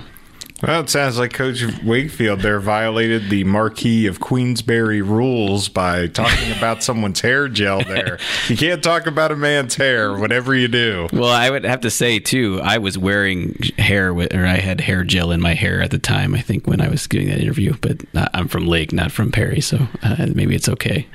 Well, 0.64 0.82
it 0.82 0.90
sounds 0.90 1.20
like 1.20 1.34
Coach 1.34 1.64
Wakefield 1.84 2.40
there 2.40 2.62
violated 2.62 3.30
the 3.30 3.44
Marquis 3.44 4.08
of 4.08 4.22
Queensberry 4.22 5.02
rules 5.02 5.68
by 5.68 6.08
talking 6.08 6.52
about 6.56 6.82
someone's 6.82 7.20
hair 7.20 7.50
gel 7.50 7.84
there. 7.84 8.20
You 8.48 8.56
can't 8.56 8.84
talk 8.84 9.08
about 9.08 9.32
a 9.32 9.36
man's 9.36 9.76
hair, 9.76 10.16
whatever 10.16 10.54
you 10.54 10.68
do. 10.68 11.08
Well, 11.12 11.30
I 11.30 11.50
would 11.50 11.64
have 11.66 11.82
to 11.82 11.90
say 11.90 12.20
too, 12.20 12.62
I 12.64 12.78
was 12.78 12.98
wearing 12.98 13.58
hair 13.78 14.14
with, 14.14 14.34
or 14.34 14.46
I 14.46 14.58
had 14.58 14.82
hair 14.82 15.04
gel 15.04 15.32
in 15.32 15.42
my 15.42 15.56
hair 15.56 15.82
at 15.82 15.92
the 15.92 15.98
time. 15.98 16.36
I 16.36 16.42
think 16.42 16.68
when 16.68 16.80
I 16.80 16.88
was 16.88 17.08
doing 17.08 17.28
that 17.28 17.40
interview, 17.40 17.76
but 17.82 18.02
I'm 18.34 18.48
from 18.48 18.68
Lake, 18.68 18.94
not 18.94 19.12
from 19.12 19.32
Perry, 19.32 19.62
so 19.62 19.88
uh, 20.04 20.28
maybe 20.34 20.56
it's 20.56 20.70
okay. 20.70 21.08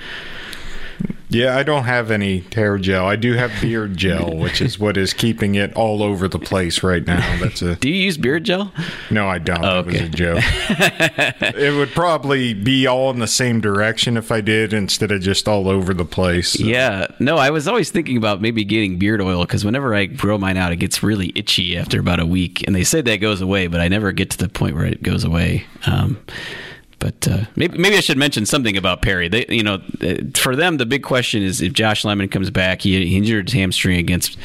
Yeah, 1.30 1.56
I 1.56 1.62
don't 1.62 1.84
have 1.84 2.10
any 2.10 2.44
hair 2.52 2.76
gel. 2.76 3.06
I 3.06 3.16
do 3.16 3.34
have 3.34 3.52
beard 3.60 3.96
gel, 3.96 4.36
which 4.36 4.60
is 4.60 4.78
what 4.78 4.96
is 4.96 5.14
keeping 5.14 5.54
it 5.54 5.72
all 5.74 6.02
over 6.02 6.28
the 6.28 6.38
place 6.38 6.82
right 6.82 7.06
now. 7.06 7.38
That's 7.40 7.62
a 7.62 7.76
Do 7.80 7.88
you 7.88 7.94
use 7.94 8.18
beard 8.18 8.44
gel? 8.44 8.72
no, 9.10 9.28
I 9.28 9.38
don't. 9.38 9.62
That 9.62 9.86
was 9.86 9.94
okay. 9.94 10.06
a 10.06 10.08
joke. 10.08 10.42
it 11.56 11.76
would 11.76 11.90
probably 11.90 12.52
be 12.52 12.86
all 12.86 13.10
in 13.10 13.20
the 13.20 13.28
same 13.28 13.60
direction 13.60 14.16
if 14.16 14.32
I 14.32 14.40
did 14.40 14.72
instead 14.72 15.12
of 15.12 15.20
just 15.20 15.46
all 15.48 15.68
over 15.68 15.94
the 15.94 16.04
place. 16.04 16.58
Yeah, 16.58 17.06
no, 17.20 17.36
I 17.36 17.50
was 17.50 17.68
always 17.68 17.90
thinking 17.90 18.16
about 18.16 18.40
maybe 18.40 18.64
getting 18.64 18.98
beard 18.98 19.20
oil 19.20 19.42
because 19.42 19.64
whenever 19.64 19.94
I 19.94 20.06
grow 20.06 20.36
mine 20.36 20.56
out, 20.56 20.72
it 20.72 20.76
gets 20.76 21.02
really 21.02 21.32
itchy 21.36 21.78
after 21.78 22.00
about 22.00 22.18
a 22.18 22.26
week, 22.26 22.64
and 22.66 22.74
they 22.74 22.84
say 22.84 23.00
that 23.02 23.16
goes 23.18 23.40
away, 23.40 23.68
but 23.68 23.80
I 23.80 23.86
never 23.88 24.10
get 24.10 24.30
to 24.30 24.38
the 24.38 24.48
point 24.48 24.74
where 24.74 24.86
it 24.86 25.02
goes 25.02 25.22
away. 25.22 25.64
Um, 25.86 26.18
but 27.00 27.26
uh, 27.26 27.46
maybe 27.56 27.76
maybe 27.78 27.96
I 27.96 28.00
should 28.00 28.18
mention 28.18 28.46
something 28.46 28.76
about 28.76 29.02
Perry. 29.02 29.28
They, 29.28 29.46
you 29.48 29.64
know, 29.64 29.80
uh, 30.02 30.14
for 30.34 30.54
them, 30.54 30.76
the 30.76 30.86
big 30.86 31.02
question 31.02 31.42
is 31.42 31.60
if 31.60 31.72
Josh 31.72 32.04
Lemon 32.04 32.28
comes 32.28 32.50
back. 32.50 32.82
He, 32.82 33.16
injured 33.16 33.48
his 33.48 33.54
hamstring 33.54 33.98
against 33.98 34.38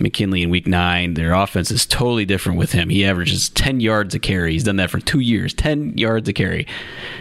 McKinley 0.00 0.42
in 0.42 0.48
Week 0.48 0.66
Nine. 0.66 1.14
Their 1.14 1.34
offense 1.34 1.70
is 1.70 1.84
totally 1.84 2.24
different 2.24 2.58
with 2.58 2.72
him. 2.72 2.88
He 2.88 3.04
averages 3.04 3.50
ten 3.50 3.80
yards 3.80 4.14
a 4.14 4.18
carry. 4.18 4.52
He's 4.52 4.64
done 4.64 4.76
that 4.76 4.90
for 4.90 5.00
two 5.00 5.20
years. 5.20 5.52
Ten 5.52 5.98
yards 5.98 6.28
a 6.28 6.32
carry, 6.32 6.66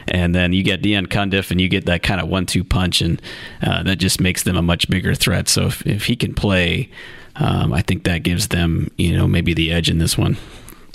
and 0.08 0.34
then 0.34 0.54
you 0.54 0.64
get 0.64 0.82
Deion 0.82 1.08
Cundiff, 1.08 1.52
and 1.52 1.60
you 1.60 1.68
get 1.68 1.86
that 1.88 2.04
kind 2.04 2.22
of 2.22 2.30
one-two 2.30 2.64
punch, 2.64 3.02
and 3.02 3.22
uh, 3.62 3.84
that 3.84 3.98
just 3.98 4.22
makes 4.22 4.44
them 4.44 4.56
a 4.56 4.62
much 4.62 4.90
bigger 4.90 5.16
threat. 5.16 5.50
So 5.50 5.66
if 5.66 5.86
if 5.86 6.06
he 6.06 6.16
can 6.16 6.34
play. 6.34 6.90
Um, 7.38 7.74
I 7.74 7.82
think 7.82 8.06
that 8.06 8.24
gives 8.24 8.48
them, 8.48 8.90
you 8.98 9.14
know, 9.14 9.28
maybe 9.28 9.54
the 9.54 9.70
edge 9.70 9.90
in 9.90 9.98
this 9.98 10.18
one. 10.18 10.38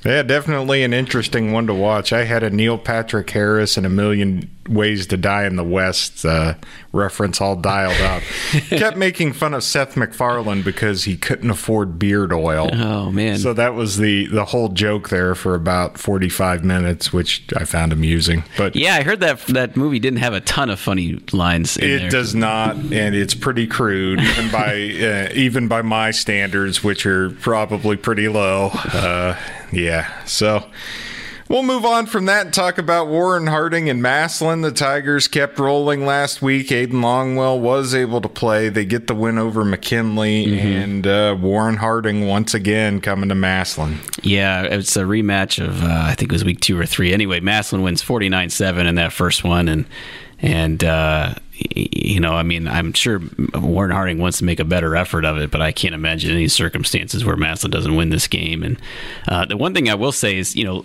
Yeah, 0.04 0.22
definitely 0.22 0.82
an 0.82 0.94
interesting 0.94 1.52
one 1.52 1.66
to 1.66 1.74
watch. 1.74 2.12
I 2.12 2.24
had 2.24 2.42
a 2.42 2.50
Neil 2.50 2.78
Patrick 2.78 3.28
Harris 3.30 3.76
and 3.76 3.84
a 3.84 3.90
million 3.90 4.50
ways 4.68 5.06
to 5.08 5.16
die 5.16 5.44
in 5.44 5.56
the 5.56 5.64
West 5.64 6.24
uh, 6.24 6.54
reference 6.92 7.40
all 7.40 7.56
dialed 7.56 8.00
up. 8.00 8.22
Kept 8.68 8.96
making 8.96 9.32
fun 9.32 9.52
of 9.52 9.62
Seth 9.62 9.96
MacFarlane 9.96 10.62
because 10.62 11.04
he 11.04 11.16
couldn't 11.16 11.50
afford 11.50 11.98
beard 11.98 12.32
oil. 12.32 12.70
Oh 12.72 13.10
man! 13.10 13.38
So 13.38 13.52
that 13.52 13.74
was 13.74 13.98
the 13.98 14.26
the 14.26 14.46
whole 14.46 14.68
joke 14.68 15.08
there 15.08 15.34
for 15.34 15.54
about 15.54 15.98
45 15.98 16.64
minutes, 16.64 17.12
which 17.12 17.44
I 17.56 17.64
found 17.64 17.92
amusing. 17.92 18.44
But 18.56 18.76
yeah, 18.76 18.94
I 18.94 19.02
heard 19.02 19.20
that 19.20 19.40
that 19.48 19.76
movie 19.76 19.98
didn't 19.98 20.20
have 20.20 20.32
a 20.34 20.40
ton 20.40 20.70
of 20.70 20.80
funny 20.80 21.22
lines. 21.32 21.76
In 21.76 21.90
it 21.90 21.98
there. 21.98 22.10
does 22.10 22.34
not, 22.34 22.76
and 22.76 23.14
it's 23.14 23.34
pretty 23.34 23.66
crude, 23.66 24.20
even 24.20 24.50
by 24.50 24.72
uh, 25.30 25.32
even 25.34 25.68
by 25.68 25.82
my 25.82 26.10
standards, 26.10 26.82
which 26.82 27.04
are 27.04 27.30
probably 27.30 27.96
pretty 27.96 28.28
low. 28.28 28.70
Uh, 28.72 29.36
yeah, 29.72 30.24
so 30.24 30.68
we'll 31.48 31.62
move 31.62 31.84
on 31.84 32.06
from 32.06 32.26
that 32.26 32.46
and 32.46 32.54
talk 32.54 32.78
about 32.78 33.08
Warren 33.08 33.48
Harding 33.48 33.90
and 33.90 34.00
Massillon. 34.00 34.62
The 34.62 34.70
Tigers 34.70 35.28
kept 35.28 35.58
rolling 35.58 36.06
last 36.06 36.40
week. 36.40 36.68
Aiden 36.68 36.92
Longwell 37.02 37.60
was 37.60 37.94
able 37.94 38.20
to 38.20 38.28
play. 38.28 38.68
They 38.68 38.84
get 38.84 39.06
the 39.08 39.14
win 39.14 39.36
over 39.38 39.64
McKinley, 39.64 40.58
and 40.58 41.06
uh, 41.06 41.36
Warren 41.40 41.76
Harding 41.76 42.26
once 42.26 42.54
again 42.54 43.00
coming 43.00 43.28
to 43.28 43.34
Massillon. 43.34 43.98
Yeah, 44.22 44.62
it's 44.62 44.96
a 44.96 45.02
rematch 45.02 45.62
of 45.62 45.82
uh, 45.82 46.04
I 46.06 46.14
think 46.14 46.30
it 46.30 46.34
was 46.34 46.44
week 46.44 46.60
two 46.60 46.78
or 46.78 46.86
three. 46.86 47.12
Anyway, 47.12 47.40
Massillon 47.40 47.82
wins 47.82 48.02
49-7 48.02 48.86
in 48.86 48.94
that 48.94 49.12
first 49.12 49.44
one, 49.44 49.68
and 49.68 49.86
and 50.42 50.82
uh, 50.82 51.34
you 51.76 52.20
know, 52.20 52.32
I 52.32 52.42
mean, 52.42 52.66
I'm 52.66 52.92
sure 52.92 53.20
Warren 53.54 53.90
Harding 53.90 54.18
wants 54.18 54.38
to 54.38 54.44
make 54.44 54.60
a 54.60 54.64
better 54.64 54.96
effort 54.96 55.24
of 55.24 55.36
it, 55.38 55.50
but 55.50 55.60
I 55.60 55.72
can't 55.72 55.94
imagine 55.94 56.30
any 56.30 56.48
circumstances 56.48 57.24
where 57.24 57.36
Massillon 57.36 57.70
doesn't 57.70 57.94
win 57.94 58.10
this 58.10 58.26
game. 58.26 58.62
And 58.62 58.80
uh, 59.28 59.44
the 59.44 59.56
one 59.56 59.74
thing 59.74 59.88
I 59.88 59.94
will 59.94 60.12
say 60.12 60.38
is, 60.38 60.56
you 60.56 60.64
know, 60.64 60.84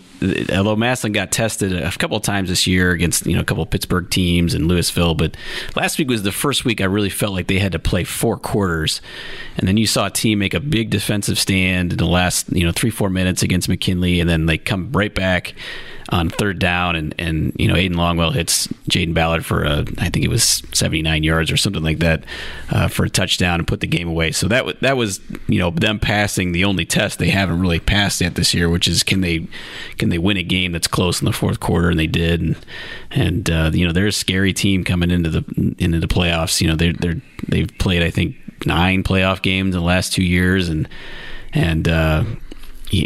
although 0.55 0.75
Massillon 0.75 1.13
got 1.13 1.32
tested 1.32 1.74
a 1.74 1.91
couple 1.91 2.17
of 2.17 2.24
times 2.24 2.50
this 2.50 2.67
year 2.67 2.91
against 2.91 3.25
you 3.25 3.36
know 3.36 3.41
a 3.41 3.46
couple 3.46 3.63
of 3.63 3.70
Pittsburgh 3.70 4.10
teams 4.10 4.53
and 4.53 4.67
Louisville, 4.67 5.15
but 5.15 5.36
last 5.75 5.98
week 5.98 6.10
was 6.10 6.24
the 6.24 6.32
first 6.32 6.65
week 6.65 6.82
I 6.82 6.86
really 6.86 7.10
felt 7.10 7.34
like 7.34 7.48
they 7.48 7.60
had 7.60 7.72
to 7.72 7.79
play 7.79 8.03
four 8.03 8.38
quarters, 8.38 9.01
and 9.58 9.67
then 9.67 9.77
you 9.77 9.88
saw 9.88 10.08
a 10.08 10.12
team 10.12 10.39
make 10.39 10.53
a 10.53 10.60
big 10.60 10.89
defensive 10.89 11.39
stand 11.39 11.94
in 11.94 11.98
the 11.98 12.05
last 12.05 12.51
you 12.51 12.65
know 12.65 12.72
three 12.72 12.89
four 12.89 13.10
minutes 13.10 13.44
against 13.44 13.70
McKinley, 13.70 14.20
and 14.20 14.29
then 14.29 14.46
they 14.46 14.58
come 14.58 14.91
right 14.91 15.13
back. 15.13 15.53
On 16.09 16.29
third 16.29 16.59
down, 16.59 16.95
and 16.95 17.15
and 17.17 17.53
you 17.57 17.67
know 17.67 17.74
Aiden 17.74 17.95
Longwell 17.95 18.33
hits 18.33 18.67
Jaden 18.89 19.13
Ballard 19.13 19.45
for 19.45 19.63
a 19.63 19.79
I 19.97 20.09
think 20.09 20.24
it 20.24 20.29
was 20.29 20.62
79 20.74 21.24
yards 21.24 21.51
or 21.51 21.57
something 21.57 21.83
like 21.83 22.00
that 22.00 22.24
uh, 22.69 22.88
for 22.88 23.05
a 23.05 23.09
touchdown 23.09 23.59
and 23.59 23.67
put 23.67 23.79
the 23.79 23.88
game 23.88 24.07
away. 24.07 24.31
So 24.31 24.47
that 24.47 24.59
w- 24.59 24.77
that 24.81 24.97
was 24.97 25.19
you 25.47 25.59
know 25.59 25.71
them 25.71 26.00
passing 26.00 26.51
the 26.51 26.65
only 26.65 26.85
test 26.85 27.19
they 27.19 27.29
haven't 27.29 27.59
really 27.59 27.79
passed 27.79 28.21
yet 28.21 28.35
this 28.35 28.53
year, 28.53 28.69
which 28.69 28.88
is 28.88 29.03
can 29.03 29.21
they 29.21 29.47
can 29.97 30.09
they 30.09 30.19
win 30.19 30.38
a 30.38 30.43
game 30.43 30.71
that's 30.71 30.88
close 30.88 31.21
in 31.21 31.25
the 31.25 31.33
fourth 31.33 31.59
quarter, 31.59 31.89
and 31.89 32.00
they 32.00 32.07
did, 32.07 32.41
and 32.41 32.55
and 33.12 33.50
uh, 33.50 33.71
you 33.74 33.85
know 33.85 33.93
they're 33.93 34.07
a 34.07 34.12
scary 34.12 34.53
team 34.53 34.83
coming 34.83 35.12
into 35.12 35.29
the 35.29 35.75
into 35.79 36.00
the 36.00 36.07
playoffs. 36.07 36.62
You 36.62 36.67
know 36.67 36.75
they're 36.75 36.93
they're 36.93 37.21
they've 37.47 37.71
played 37.79 38.03
I 38.03 38.12
think 38.12 38.35
nine 38.65 39.03
playoff 39.03 39.41
games 39.41 39.75
in 39.75 39.81
the 39.81 39.85
last 39.85 40.13
two 40.13 40.24
years, 40.24 40.69
and 40.69 40.88
and 41.53 41.88
uh, 41.88 42.24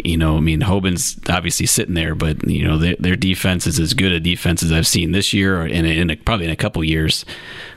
you, 0.04 0.16
know, 0.16 0.36
I 0.36 0.40
mean, 0.40 0.60
Hoban's 0.60 1.18
obviously 1.28 1.66
sitting 1.66 1.94
there, 1.94 2.14
but 2.14 2.46
you 2.48 2.66
know, 2.66 2.78
their, 2.78 2.96
their 2.98 3.16
defense 3.16 3.66
is 3.66 3.78
as 3.78 3.94
good 3.94 4.12
a 4.12 4.20
defense 4.20 4.62
as 4.62 4.72
I've 4.72 4.86
seen 4.86 5.12
this 5.12 5.32
year, 5.32 5.60
or 5.60 5.66
in, 5.66 5.84
in 5.84 6.10
a, 6.10 6.16
probably 6.16 6.46
in 6.46 6.52
a 6.52 6.56
couple 6.56 6.82
years, 6.84 7.24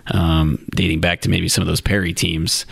um, 0.08 0.66
dating 0.76 1.02
back 1.02 1.22
to 1.22 1.30
maybe 1.30 1.48
some 1.48 1.62
of 1.62 1.68
those 1.68 1.82
Perry 1.82 2.14
teams. 2.14 2.66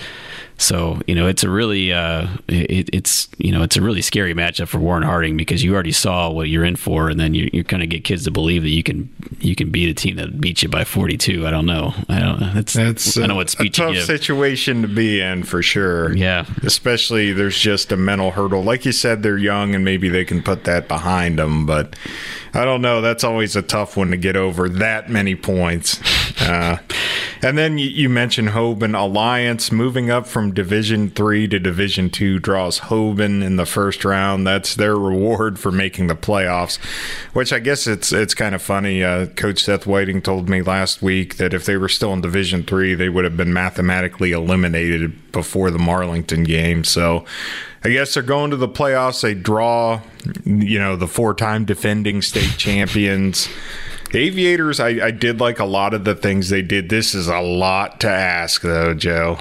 So 0.61 1.01
you 1.07 1.15
know, 1.15 1.27
it's 1.27 1.43
a 1.43 1.49
really 1.49 1.91
uh, 1.91 2.27
it, 2.47 2.89
it's 2.93 3.27
you 3.39 3.51
know 3.51 3.63
it's 3.63 3.77
a 3.77 3.81
really 3.81 4.03
scary 4.03 4.35
matchup 4.35 4.67
for 4.67 4.77
Warren 4.77 5.01
Harding 5.01 5.35
because 5.35 5.63
you 5.63 5.73
already 5.73 5.91
saw 5.91 6.29
what 6.29 6.49
you're 6.49 6.63
in 6.63 6.75
for, 6.75 7.09
and 7.09 7.19
then 7.19 7.33
you, 7.33 7.49
you're 7.51 7.63
going 7.63 7.81
to 7.81 7.87
get 7.87 8.03
kids 8.03 8.25
to 8.25 8.31
believe 8.31 8.61
that 8.61 8.69
you 8.69 8.83
can 8.83 9.09
you 9.39 9.55
can 9.55 9.71
beat 9.71 9.89
a 9.89 9.93
team 9.95 10.17
that 10.17 10.39
beat 10.39 10.61
you 10.61 10.69
by 10.69 10.83
42. 10.83 11.47
I 11.47 11.51
don't 11.51 11.65
know. 11.65 11.93
I 12.07 12.19
don't. 12.19 12.53
That's, 12.53 12.73
that's 12.73 13.17
I 13.17 13.25
know 13.25 13.35
what 13.35 13.49
speech 13.49 13.79
a 13.79 13.93
tough 13.93 13.97
situation 14.05 14.83
to 14.83 14.87
be 14.87 15.19
in 15.19 15.43
for 15.43 15.63
sure. 15.63 16.15
Yeah, 16.15 16.45
especially 16.63 17.33
there's 17.33 17.57
just 17.57 17.91
a 17.91 17.97
mental 17.97 18.29
hurdle. 18.29 18.63
Like 18.63 18.85
you 18.85 18.91
said, 18.91 19.23
they're 19.23 19.39
young 19.39 19.73
and 19.73 19.83
maybe 19.83 20.09
they 20.09 20.25
can 20.25 20.43
put 20.43 20.65
that 20.65 20.87
behind 20.87 21.39
them, 21.39 21.65
but 21.65 21.95
I 22.53 22.65
don't 22.65 22.81
know. 22.81 23.01
That's 23.01 23.23
always 23.23 23.55
a 23.55 23.63
tough 23.63 23.97
one 23.97 24.11
to 24.11 24.17
get 24.17 24.35
over 24.35 24.69
that 24.69 25.09
many 25.09 25.35
points. 25.35 25.99
Uh, 26.39 26.77
and 27.41 27.57
then 27.57 27.77
you, 27.77 27.89
you 27.89 28.09
mentioned 28.09 28.49
Hoban 28.49 28.97
Alliance 28.97 29.71
moving 29.71 30.09
up 30.09 30.27
from 30.27 30.53
Division 30.53 31.09
Three 31.09 31.47
to 31.47 31.59
Division 31.59 32.09
Two 32.09 32.39
draws 32.39 32.79
Hoban 32.81 33.43
in 33.43 33.55
the 33.55 33.65
first 33.65 34.05
round. 34.05 34.45
That's 34.45 34.75
their 34.75 34.95
reward 34.95 35.59
for 35.59 35.71
making 35.71 36.07
the 36.07 36.15
playoffs. 36.15 36.77
Which 37.33 37.51
I 37.51 37.59
guess 37.59 37.87
it's 37.87 38.11
it's 38.11 38.33
kind 38.33 38.55
of 38.55 38.61
funny. 38.61 39.03
Uh, 39.03 39.27
Coach 39.27 39.63
Seth 39.63 39.85
Whiting 39.85 40.21
told 40.21 40.49
me 40.49 40.61
last 40.61 41.01
week 41.01 41.37
that 41.37 41.53
if 41.53 41.65
they 41.65 41.77
were 41.77 41.89
still 41.89 42.13
in 42.13 42.21
Division 42.21 42.63
Three, 42.63 42.93
they 42.95 43.09
would 43.09 43.23
have 43.23 43.37
been 43.37 43.53
mathematically 43.53 44.31
eliminated 44.31 45.31
before 45.31 45.71
the 45.71 45.79
Marlington 45.79 46.45
game. 46.45 46.83
So. 46.83 47.25
I 47.83 47.89
guess 47.89 48.13
they're 48.13 48.21
going 48.21 48.51
to 48.51 48.57
the 48.57 48.69
playoffs. 48.69 49.23
They 49.23 49.33
draw, 49.33 50.01
you 50.45 50.77
know, 50.77 50.95
the 50.95 51.07
four-time 51.07 51.65
defending 51.65 52.21
state 52.21 52.55
champions. 52.55 53.49
Aviators, 54.13 54.79
I, 54.79 55.07
I 55.07 55.11
did 55.11 55.39
like 55.39 55.59
a 55.59 55.65
lot 55.65 55.93
of 55.93 56.03
the 56.03 56.15
things 56.15 56.49
they 56.49 56.61
did. 56.61 56.89
This 56.89 57.15
is 57.15 57.27
a 57.27 57.39
lot 57.39 57.99
to 58.01 58.09
ask, 58.09 58.61
though, 58.61 58.93
Joe. 58.93 59.39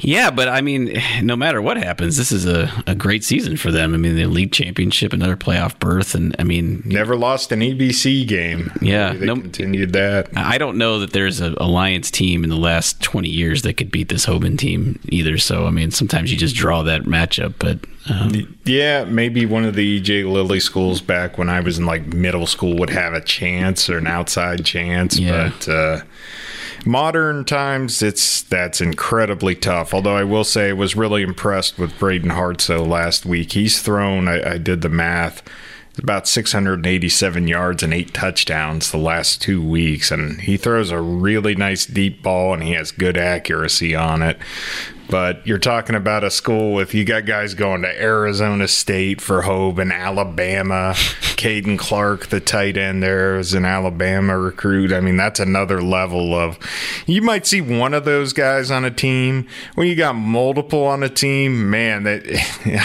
Yeah, 0.00 0.30
but 0.30 0.48
I 0.48 0.60
mean, 0.60 1.00
no 1.22 1.36
matter 1.36 1.60
what 1.60 1.76
happens, 1.76 2.16
this 2.16 2.32
is 2.32 2.46
a, 2.46 2.70
a 2.86 2.94
great 2.94 3.22
season 3.22 3.56
for 3.56 3.70
them. 3.70 3.94
I 3.94 3.96
mean, 3.98 4.16
the 4.16 4.26
league 4.26 4.52
championship, 4.52 5.12
another 5.12 5.36
playoff 5.36 5.78
berth, 5.78 6.14
and 6.14 6.34
I 6.38 6.44
mean, 6.44 6.82
never 6.84 7.16
lost 7.16 7.52
an 7.52 7.60
ABC 7.60 8.26
game. 8.26 8.72
Yeah, 8.80 9.12
they 9.12 9.26
no, 9.26 9.34
continued 9.34 9.92
that. 9.92 10.30
I 10.36 10.58
don't 10.58 10.78
know 10.78 10.98
that 11.00 11.12
there's 11.12 11.40
an 11.40 11.54
alliance 11.58 12.10
team 12.10 12.44
in 12.44 12.50
the 12.50 12.56
last 12.56 13.02
20 13.02 13.28
years 13.28 13.62
that 13.62 13.74
could 13.74 13.90
beat 13.90 14.08
this 14.08 14.26
Hoban 14.26 14.58
team 14.58 14.98
either. 15.08 15.36
So, 15.38 15.66
I 15.66 15.70
mean, 15.70 15.90
sometimes 15.90 16.32
you 16.32 16.38
just 16.38 16.56
draw 16.56 16.82
that 16.82 17.02
matchup, 17.02 17.54
but 17.58 17.78
um, 18.08 18.56
yeah, 18.64 19.04
maybe 19.04 19.44
one 19.44 19.64
of 19.64 19.74
the 19.74 20.00
EJ 20.00 20.30
Lilly 20.30 20.60
schools 20.60 21.00
back 21.00 21.36
when 21.36 21.48
I 21.50 21.60
was 21.60 21.78
in 21.78 21.84
like 21.84 22.06
middle 22.06 22.46
school 22.46 22.76
would 22.76 22.90
have 22.90 23.12
a 23.12 23.20
chance 23.20 23.59
or 23.88 23.98
an 23.98 24.06
outside 24.06 24.64
chance, 24.64 25.18
yeah. 25.18 25.52
but. 25.58 25.68
Uh, 25.68 26.00
modern 26.86 27.44
times 27.44 28.02
it's 28.02 28.40
that's 28.40 28.80
incredibly 28.80 29.54
tough 29.54 29.92
although 29.92 30.16
i 30.16 30.24
will 30.24 30.44
say 30.44 30.70
i 30.70 30.72
was 30.72 30.96
really 30.96 31.22
impressed 31.22 31.78
with 31.78 31.98
braden 31.98 32.30
hartsoe 32.30 32.86
last 32.86 33.26
week 33.26 33.52
he's 33.52 33.82
thrown 33.82 34.26
I, 34.26 34.52
I 34.52 34.56
did 34.56 34.80
the 34.80 34.88
math 34.88 35.42
about 35.98 36.26
687 36.26 37.48
yards 37.48 37.82
and 37.82 37.92
eight 37.92 38.14
touchdowns 38.14 38.90
the 38.90 38.98
last 38.98 39.42
two 39.42 39.62
weeks 39.62 40.10
and 40.10 40.40
he 40.40 40.56
throws 40.56 40.90
a 40.90 41.00
really 41.00 41.54
nice 41.54 41.84
deep 41.84 42.22
ball 42.22 42.54
and 42.54 42.62
he 42.62 42.72
has 42.72 42.92
good 42.92 43.18
accuracy 43.18 43.94
on 43.94 44.22
it 44.22 44.38
but 45.10 45.44
you're 45.46 45.58
talking 45.58 45.96
about 45.96 46.22
a 46.22 46.30
school 46.30 46.72
with 46.72 46.94
you 46.94 47.04
got 47.04 47.26
guys 47.26 47.54
going 47.54 47.82
to 47.82 48.02
Arizona 48.02 48.68
State 48.68 49.20
for 49.20 49.42
Hoban, 49.42 49.92
Alabama. 49.92 50.94
Caden 51.40 51.78
Clark, 51.78 52.26
the 52.26 52.38
tight 52.38 52.76
end 52.76 53.02
there, 53.02 53.38
is 53.38 53.54
an 53.54 53.64
Alabama 53.64 54.38
recruit. 54.38 54.92
I 54.92 55.00
mean, 55.00 55.16
that's 55.16 55.40
another 55.40 55.80
level 55.82 56.34
of. 56.34 56.58
You 57.06 57.22
might 57.22 57.46
see 57.46 57.62
one 57.62 57.94
of 57.94 58.04
those 58.04 58.34
guys 58.34 58.70
on 58.70 58.84
a 58.84 58.90
team. 58.90 59.48
When 59.74 59.88
you 59.88 59.96
got 59.96 60.14
multiple 60.14 60.84
on 60.84 61.02
a 61.02 61.08
team, 61.08 61.70
man, 61.70 62.02
that 62.04 62.26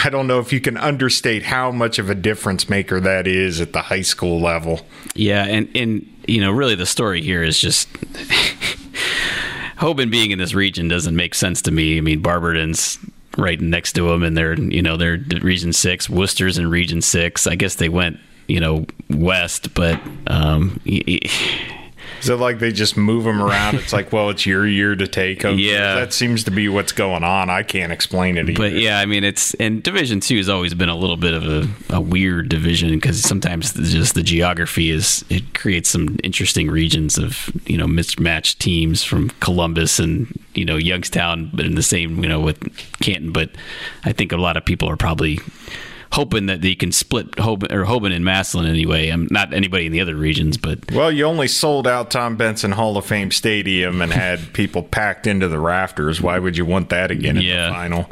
I 0.04 0.08
don't 0.08 0.26
know 0.26 0.40
if 0.40 0.54
you 0.54 0.60
can 0.60 0.78
understate 0.78 1.42
how 1.42 1.70
much 1.70 1.98
of 1.98 2.08
a 2.08 2.14
difference 2.14 2.68
maker 2.68 2.98
that 2.98 3.26
is 3.26 3.60
at 3.60 3.74
the 3.74 3.82
high 3.82 4.02
school 4.02 4.40
level. 4.40 4.86
Yeah, 5.14 5.44
and 5.44 5.68
and 5.76 6.10
you 6.26 6.40
know, 6.40 6.50
really, 6.50 6.74
the 6.74 6.86
story 6.86 7.22
here 7.22 7.42
is 7.42 7.60
just. 7.60 7.88
Hoban 9.76 10.10
being 10.10 10.30
in 10.30 10.38
this 10.38 10.54
region 10.54 10.88
doesn't 10.88 11.16
make 11.16 11.34
sense 11.34 11.62
to 11.62 11.70
me. 11.70 11.98
I 11.98 12.00
mean, 12.00 12.20
Barberton's 12.20 12.98
right 13.36 13.60
next 13.60 13.92
to 13.94 14.08
them, 14.08 14.22
and 14.22 14.36
they're 14.36 14.54
you 14.54 14.82
know 14.82 14.96
they're 14.96 15.18
Region 15.40 15.72
Six. 15.72 16.08
Wooster's 16.08 16.58
in 16.58 16.68
Region 16.68 17.02
Six. 17.02 17.46
I 17.46 17.54
guess 17.54 17.76
they 17.76 17.88
went 17.88 18.18
you 18.48 18.60
know 18.60 18.86
west, 19.10 19.74
but 19.74 20.00
um, 20.26 20.80
is 22.26 22.30
it 22.30 22.42
like 22.42 22.58
they 22.58 22.72
just 22.72 22.96
move 22.96 23.24
them 23.24 23.40
around? 23.40 23.76
It's 23.76 23.92
like, 23.92 24.12
well, 24.12 24.30
it's 24.30 24.46
your 24.46 24.66
year 24.66 24.94
to 24.96 25.06
take 25.06 25.42
them. 25.42 25.58
Yeah, 25.58 25.94
that 25.94 26.12
seems 26.12 26.44
to 26.44 26.50
be 26.50 26.68
what's 26.68 26.92
going 26.92 27.22
on. 27.22 27.50
I 27.50 27.62
can't 27.62 27.92
explain 27.92 28.36
it. 28.36 28.48
Either. 28.48 28.58
But 28.58 28.72
yeah, 28.72 28.98
I 28.98 29.06
mean, 29.06 29.24
it's 29.24 29.54
and 29.54 29.82
Division 29.82 30.20
Two 30.20 30.36
has 30.36 30.48
always 30.48 30.74
been 30.74 30.88
a 30.88 30.96
little 30.96 31.16
bit 31.16 31.34
of 31.34 31.44
a, 31.46 31.68
a 31.96 32.00
weird 32.00 32.48
division 32.48 32.94
because 32.94 33.20
sometimes 33.22 33.72
just 33.72 34.14
the 34.14 34.22
geography 34.22 34.90
is 34.90 35.24
it 35.30 35.54
creates 35.54 35.88
some 35.88 36.16
interesting 36.24 36.70
regions 36.70 37.18
of 37.18 37.50
you 37.66 37.76
know 37.76 37.86
mismatched 37.86 38.60
teams 38.60 39.02
from 39.04 39.30
Columbus 39.40 39.98
and 39.98 40.38
you 40.54 40.64
know 40.64 40.76
Youngstown, 40.76 41.50
but 41.54 41.64
in 41.64 41.74
the 41.74 41.82
same 41.82 42.22
you 42.22 42.28
know 42.28 42.40
with 42.40 42.58
Canton. 43.00 43.32
But 43.32 43.50
I 44.04 44.12
think 44.12 44.32
a 44.32 44.36
lot 44.36 44.56
of 44.56 44.64
people 44.64 44.88
are 44.88 44.96
probably 44.96 45.38
hoping 46.16 46.46
that 46.46 46.62
they 46.62 46.74
can 46.74 46.90
split 46.90 47.30
Hoban, 47.32 47.70
or 47.70 47.84
Hoban 47.84 48.10
and 48.10 48.24
Massillon 48.24 48.66
anyway. 48.66 49.10
I'm 49.10 49.28
not 49.30 49.52
anybody 49.52 49.84
in 49.84 49.92
the 49.92 50.00
other 50.00 50.16
regions, 50.16 50.56
but 50.56 50.90
well, 50.90 51.12
you 51.12 51.24
only 51.24 51.46
sold 51.46 51.86
out 51.86 52.10
Tom 52.10 52.36
Benson 52.36 52.72
Hall 52.72 52.96
of 52.96 53.04
Fame 53.04 53.30
Stadium 53.30 54.00
and 54.00 54.10
had 54.10 54.40
people 54.54 54.82
packed 54.82 55.26
into 55.26 55.46
the 55.46 55.60
rafters. 55.60 56.22
Why 56.22 56.38
would 56.38 56.56
you 56.56 56.64
want 56.64 56.88
that 56.88 57.10
again 57.10 57.36
yeah. 57.36 57.66
the 57.66 57.72
final? 57.74 58.10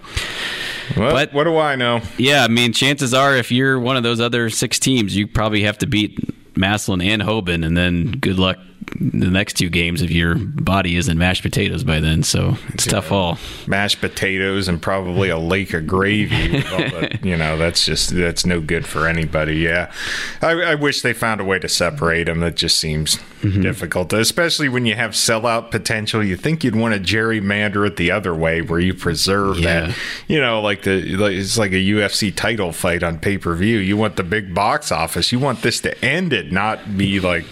Well, 0.99 1.13
but 1.13 1.33
what 1.33 1.45
do 1.45 1.57
I 1.57 1.77
know? 1.77 2.03
Yeah, 2.19 2.45
I 2.45 2.49
mean, 2.49 2.75
chances 2.75 3.15
are 3.15 3.35
if 3.35 3.51
you're 3.51 3.81
one 3.81 3.97
of 3.97 4.03
those 4.03 4.21
other 4.21 4.51
six 4.51 4.79
teams, 4.79 5.17
you 5.17 5.27
probably 5.27 5.63
have 5.63 5.79
to 5.79 5.87
beat 5.87 6.19
Massillon 6.59 7.03
and 7.03 7.23
Hoban, 7.23 7.65
and 7.65 7.75
then 7.75 8.13
good 8.21 8.39
luck 8.39 8.59
the 9.01 9.31
next 9.31 9.55
two 9.55 9.69
games 9.69 10.03
if 10.03 10.11
your 10.11 10.37
body 10.37 10.97
isn't 10.97 11.19
mashed 11.19 11.43
potatoes 11.43 11.83
by 11.83 12.01
then. 12.01 12.23
So 12.23 12.57
it's 12.69 12.87
yeah. 12.87 12.93
tough 12.93 13.11
all. 13.11 13.39
Mashed 13.67 14.01
potatoes 14.01 14.69
and 14.69 14.81
probably 14.81 15.29
a 15.29 15.39
lake 15.39 15.75
of 15.75 15.87
gravy. 15.87 16.49
the, 16.61 17.19
you 17.23 17.37
know, 17.37 17.57
that's 17.57 17.85
just 17.85 18.15
that's 18.15 18.47
no 18.47 18.61
good 18.61 18.87
for 18.87 19.07
anybody. 19.07 19.57
Yeah, 19.57 19.93
I, 20.41 20.51
I, 20.63 20.75
wish 20.75 21.03
they 21.03 21.13
found 21.13 21.41
a 21.41 21.45
way 21.45 21.59
to 21.59 21.69
separate 21.69 22.25
them. 22.25 22.41
That 22.41 22.55
just 22.55 22.79
seems 22.79 23.17
mm-hmm. 23.43 23.63
difficult, 23.63 24.13
especially 24.13 24.69
when 24.69 24.87
you 24.87 24.95
have 24.95 25.13
sellout 25.13 25.71
potential. 25.71 26.23
You 26.23 26.37
think 26.37 26.63
you'd 26.63 26.77
want 26.77 26.95
to 26.95 27.01
gerrymander 27.01 27.87
it 27.87 27.97
the 27.97 28.11
other 28.11 28.35
way, 28.35 28.63
where 28.63 28.81
you 28.81 28.95
preserve 28.95 29.59
yeah. 29.59 29.87
that. 29.87 29.97
You 30.29 30.41
know, 30.41 30.61
like 30.61 30.83
the 30.83 31.17
like, 31.17 31.33
it's 31.33 31.59
like 31.59 31.73
a 31.73 31.77
UFC 31.77 32.35
title 32.35 32.73
fight 32.73 33.03
on 33.03 33.19
pay 33.19 33.39
per 33.39 33.55
view. 33.55 33.79
You 33.79 33.97
want 33.97 34.17
the 34.17 34.25
big 34.25 34.55
box 34.55 34.93
office. 34.93 35.33
You 35.33 35.41
want 35.41 35.63
this 35.63 35.81
to 35.81 36.05
end 36.05 36.33
it, 36.33 36.53
not 36.53 36.97
be 36.97 37.19
like 37.19 37.45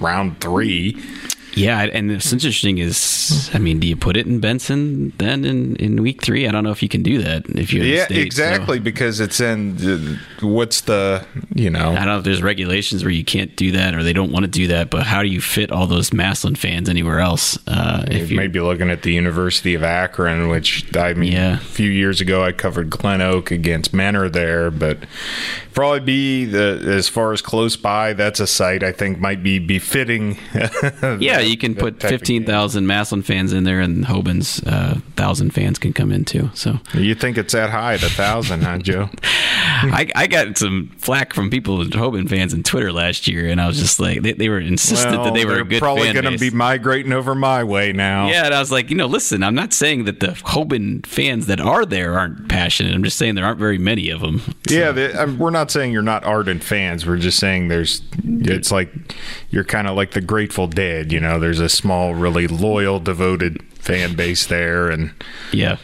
round 0.00 0.40
three. 0.40 0.96
Yeah, 1.58 1.82
and 1.92 2.10
what's 2.10 2.32
interesting 2.32 2.78
is, 2.78 3.50
I 3.52 3.58
mean, 3.58 3.80
do 3.80 3.86
you 3.86 3.96
put 3.96 4.16
it 4.16 4.26
in 4.26 4.38
Benson 4.38 5.12
then 5.18 5.44
in, 5.44 5.76
in 5.76 6.02
week 6.02 6.22
three? 6.22 6.46
I 6.46 6.52
don't 6.52 6.62
know 6.62 6.70
if 6.70 6.82
you 6.82 6.88
can 6.88 7.02
do 7.02 7.20
that 7.22 7.46
if 7.48 7.72
you 7.72 7.82
yeah 7.82 8.04
state, 8.04 8.24
exactly 8.24 8.78
so. 8.78 8.82
because 8.82 9.20
it's 9.20 9.40
in 9.40 10.18
what's 10.40 10.82
the 10.82 11.26
you 11.54 11.70
know 11.70 11.90
I 11.90 11.94
don't 11.96 12.06
know 12.06 12.18
if 12.18 12.24
there's 12.24 12.42
regulations 12.42 13.02
where 13.02 13.10
you 13.10 13.24
can't 13.24 13.54
do 13.56 13.72
that 13.72 13.94
or 13.94 14.02
they 14.02 14.12
don't 14.12 14.30
want 14.30 14.44
to 14.44 14.50
do 14.50 14.68
that, 14.68 14.90
but 14.90 15.04
how 15.04 15.22
do 15.22 15.28
you 15.28 15.40
fit 15.40 15.72
all 15.72 15.86
those 15.86 16.12
Massillon 16.12 16.54
fans 16.54 16.88
anywhere 16.88 17.18
else? 17.18 17.58
Uh, 17.66 18.04
if 18.08 18.30
you 18.30 18.36
may 18.36 18.46
be 18.46 18.60
looking 18.60 18.90
at 18.90 19.02
the 19.02 19.12
University 19.12 19.74
of 19.74 19.82
Akron, 19.82 20.48
which 20.48 20.96
I 20.96 21.14
mean, 21.14 21.32
yeah. 21.32 21.56
a 21.56 21.60
few 21.60 21.90
years 21.90 22.20
ago 22.20 22.44
I 22.44 22.52
covered 22.52 22.90
Glen 22.90 23.20
Oak 23.20 23.50
against 23.50 23.92
Mentor 23.92 24.28
there, 24.28 24.70
but 24.70 24.98
probably 25.78 26.00
be 26.00 26.44
the 26.44 26.82
as 26.86 27.08
far 27.08 27.32
as 27.32 27.40
close 27.40 27.76
by. 27.76 28.12
That's 28.12 28.40
a 28.40 28.48
site 28.48 28.82
I 28.82 28.90
think 28.90 29.20
might 29.20 29.44
be 29.44 29.60
befitting. 29.60 30.36
yeah, 31.20 31.38
you 31.38 31.56
can 31.56 31.76
put 31.76 32.00
fifteen 32.00 32.44
thousand 32.44 32.86
Massillon 32.86 33.22
fans 33.22 33.52
in 33.52 33.62
there, 33.62 33.80
and 33.80 34.04
Hoban's 34.04 34.60
uh, 34.64 34.98
thousand 35.14 35.50
fans 35.54 35.78
can 35.78 35.92
come 35.92 36.10
in 36.10 36.24
too. 36.24 36.50
So 36.54 36.80
You 36.94 37.14
think 37.14 37.38
it's 37.38 37.52
that 37.52 37.70
high, 37.70 37.96
the 37.96 38.10
thousand, 38.10 38.62
huh, 38.62 38.78
Joe? 38.78 39.08
I, 39.22 40.10
I 40.16 40.26
got 40.26 40.58
some 40.58 40.90
flack 40.98 41.32
from 41.32 41.50
people, 41.50 41.78
Hoban 41.84 42.28
fans, 42.28 42.52
on 42.52 42.64
Twitter 42.64 42.92
last 42.92 43.28
year, 43.28 43.46
and 43.48 43.60
I 43.60 43.68
was 43.68 43.78
just 43.78 44.00
like, 44.00 44.22
they, 44.22 44.32
they 44.32 44.48
were 44.48 44.58
insistent 44.58 45.22
that 45.22 45.34
they 45.34 45.44
were 45.44 45.60
a 45.60 45.64
good 45.64 45.80
probably 45.80 46.12
gonna 46.12 46.36
be 46.36 46.50
migrating 46.50 47.12
over 47.12 47.34
my 47.34 47.62
way 47.62 47.92
now. 47.92 48.28
Yeah, 48.28 48.46
and 48.46 48.54
I 48.54 48.58
was 48.58 48.72
like, 48.72 48.90
you 48.90 48.96
know, 48.96 49.06
listen, 49.06 49.44
I'm 49.44 49.54
not 49.54 49.72
saying 49.72 50.04
that 50.06 50.18
the 50.18 50.28
Hoban 50.28 51.06
fans 51.06 51.46
that 51.46 51.60
are 51.60 51.86
there 51.86 52.18
aren't 52.18 52.48
passionate. 52.48 52.94
I'm 52.94 53.04
just 53.04 53.18
saying 53.18 53.36
there 53.36 53.44
aren't 53.44 53.60
very 53.60 53.78
many 53.78 54.10
of 54.10 54.20
them. 54.20 54.42
Yeah, 54.68 54.90
they, 54.90 55.12
um, 55.12 55.38
we're 55.38 55.50
not 55.50 55.67
saying 55.70 55.92
you're 55.92 56.02
not 56.02 56.24
ardent 56.24 56.62
fans. 56.64 57.06
We're 57.06 57.16
just 57.16 57.38
saying 57.38 57.68
there's. 57.68 58.02
It's 58.24 58.70
like 58.70 58.90
you're 59.50 59.64
kind 59.64 59.86
of 59.88 59.96
like 59.96 60.12
the 60.12 60.20
Grateful 60.20 60.66
Dead. 60.66 61.12
You 61.12 61.20
know, 61.20 61.38
there's 61.38 61.60
a 61.60 61.68
small, 61.68 62.14
really 62.14 62.46
loyal, 62.46 63.00
devoted 63.00 63.62
fan 63.74 64.14
base 64.16 64.46
there, 64.46 64.90
and 64.90 65.12
Yeah. 65.52 65.76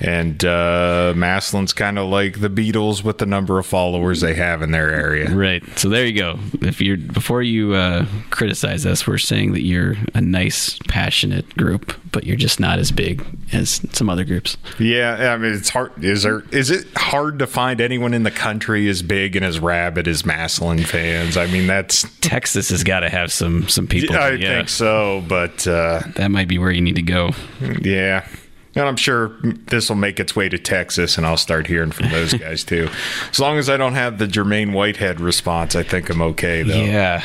And 0.00 0.44
uh, 0.44 1.14
Massillon's 1.16 1.72
kind 1.72 1.98
of 1.98 2.08
like 2.08 2.40
the 2.40 2.50
Beatles 2.50 3.02
with 3.02 3.18
the 3.18 3.26
number 3.26 3.58
of 3.58 3.66
followers 3.66 4.20
they 4.20 4.34
have 4.34 4.62
in 4.62 4.70
their 4.70 4.90
area. 4.90 5.30
Right. 5.34 5.62
So 5.78 5.88
there 5.88 6.06
you 6.06 6.12
go. 6.18 6.38
If 6.60 6.80
you're 6.80 6.96
before 6.96 7.42
you 7.42 7.74
uh, 7.74 8.06
criticize 8.30 8.86
us, 8.86 9.06
we're 9.06 9.18
saying 9.18 9.52
that 9.52 9.62
you're 9.62 9.94
a 10.14 10.20
nice, 10.20 10.78
passionate 10.88 11.56
group, 11.56 11.94
but 12.12 12.24
you're 12.24 12.36
just 12.36 12.60
not 12.60 12.78
as 12.78 12.90
big 12.90 13.24
as 13.52 13.80
some 13.92 14.08
other 14.10 14.24
groups. 14.24 14.56
Yeah, 14.78 15.32
I 15.32 15.36
mean, 15.36 15.52
it's 15.52 15.70
hard. 15.70 16.04
Is 16.04 16.22
there? 16.22 16.42
Is 16.52 16.70
it 16.70 16.86
hard 16.96 17.38
to 17.40 17.46
find 17.46 17.80
anyone 17.80 18.14
in 18.14 18.22
the 18.22 18.30
country 18.30 18.88
as 18.88 19.02
big 19.02 19.36
and 19.36 19.44
as 19.44 19.58
rabid 19.58 20.06
as 20.06 20.24
Massillon 20.24 20.84
fans? 20.84 21.36
I 21.36 21.46
mean, 21.46 21.66
that's. 21.66 22.06
Texas 22.20 22.68
has 22.68 22.84
got 22.84 23.00
to 23.00 23.08
have 23.08 23.32
some 23.32 23.68
some 23.68 23.86
people. 23.86 24.16
I 24.16 24.30
yeah. 24.32 24.56
think 24.56 24.68
so, 24.68 25.24
but 25.28 25.66
uh, 25.66 26.02
That 26.16 26.30
might 26.30 26.48
be 26.48 26.58
where 26.58 26.70
you 26.70 26.80
need 26.80 26.96
to 26.96 27.02
go. 27.02 27.30
Yeah. 27.80 28.28
And 28.74 28.86
I'm 28.86 28.96
sure 28.96 29.32
this 29.42 29.88
will 29.88 29.96
make 29.96 30.20
its 30.20 30.36
way 30.36 30.48
to 30.48 30.58
Texas, 30.58 31.16
and 31.16 31.26
I'll 31.26 31.36
start 31.36 31.66
hearing 31.66 31.90
from 31.90 32.10
those 32.10 32.32
guys 32.38 32.64
too. 32.64 32.88
As 33.30 33.40
long 33.40 33.58
as 33.58 33.68
I 33.68 33.76
don't 33.76 33.94
have 33.94 34.18
the 34.18 34.26
Jermaine 34.26 34.72
Whitehead 34.72 35.20
response, 35.20 35.74
I 35.74 35.82
think 35.82 36.10
I'm 36.10 36.22
okay, 36.22 36.62
though. 36.62 36.74
Yeah. 36.76 37.22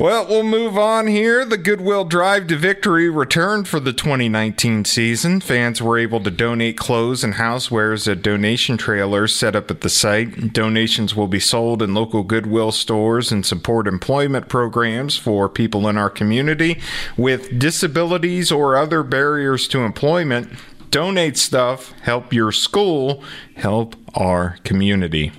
Well, 0.00 0.26
we'll 0.26 0.44
move 0.44 0.78
on 0.78 1.08
here. 1.08 1.44
The 1.44 1.58
Goodwill 1.58 2.06
Drive 2.06 2.46
to 2.46 2.56
Victory 2.56 3.10
returned 3.10 3.68
for 3.68 3.80
the 3.80 3.92
2019 3.92 4.86
season. 4.86 5.42
Fans 5.42 5.82
were 5.82 5.98
able 5.98 6.22
to 6.22 6.30
donate 6.30 6.78
clothes 6.78 7.22
and 7.22 7.34
housewares 7.34 8.10
at 8.10 8.22
donation 8.22 8.78
trailers 8.78 9.34
set 9.34 9.54
up 9.54 9.70
at 9.70 9.82
the 9.82 9.90
site. 9.90 10.54
Donations 10.54 11.14
will 11.14 11.26
be 11.26 11.38
sold 11.38 11.82
in 11.82 11.92
local 11.92 12.22
Goodwill 12.22 12.72
stores 12.72 13.30
and 13.30 13.44
support 13.44 13.86
employment 13.86 14.48
programs 14.48 15.18
for 15.18 15.50
people 15.50 15.86
in 15.86 15.98
our 15.98 16.08
community 16.08 16.80
with 17.18 17.58
disabilities 17.58 18.50
or 18.50 18.78
other 18.78 19.02
barriers 19.02 19.68
to 19.68 19.80
employment. 19.80 20.50
Donate 20.90 21.36
stuff, 21.36 21.92
help 22.00 22.32
your 22.32 22.52
school, 22.52 23.22
help 23.54 23.96
our 24.14 24.56
community. 24.64 25.30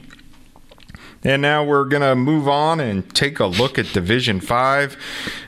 And 1.24 1.42
now 1.42 1.64
we're 1.64 1.86
going 1.86 2.02
to 2.02 2.16
move 2.16 2.48
on 2.48 2.80
and 2.80 3.08
take 3.14 3.40
a 3.40 3.46
look 3.46 3.78
at 3.78 3.94
Division 3.94 4.40
5. 4.40 4.98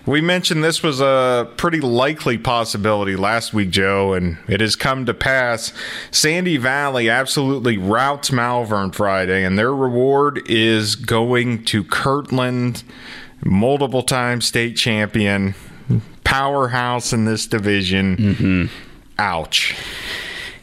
We 0.06 0.22
mentioned 0.22 0.64
this 0.64 0.84
was 0.84 1.02
a 1.02 1.50
pretty 1.58 1.80
likely 1.80 2.38
possibility 2.38 3.16
last 3.16 3.56
week, 3.56 3.72
Joe, 3.72 4.14
and 4.14 4.38
it 4.48 4.62
has 4.62 4.76
come 4.76 5.08
to 5.08 5.16
pass. 5.16 5.74
Sandy 6.12 6.58
Valley 6.58 7.10
absolutely 7.10 7.78
routs 7.78 8.32
Malvern 8.32 8.92
Friday, 8.92 9.44
and 9.44 9.58
their 9.58 9.74
reward 9.74 10.42
is 10.48 10.96
going 10.96 11.66
to 11.66 11.84
Kirtland, 11.84 12.84
multiple 13.44 14.04
time 14.04 14.42
state 14.42 14.78
champion, 14.78 15.56
powerhouse 16.24 17.14
in 17.14 17.26
this 17.26 17.48
division. 17.48 18.18
Mm-hmm. 18.18 18.66
Ouch. 19.18 19.76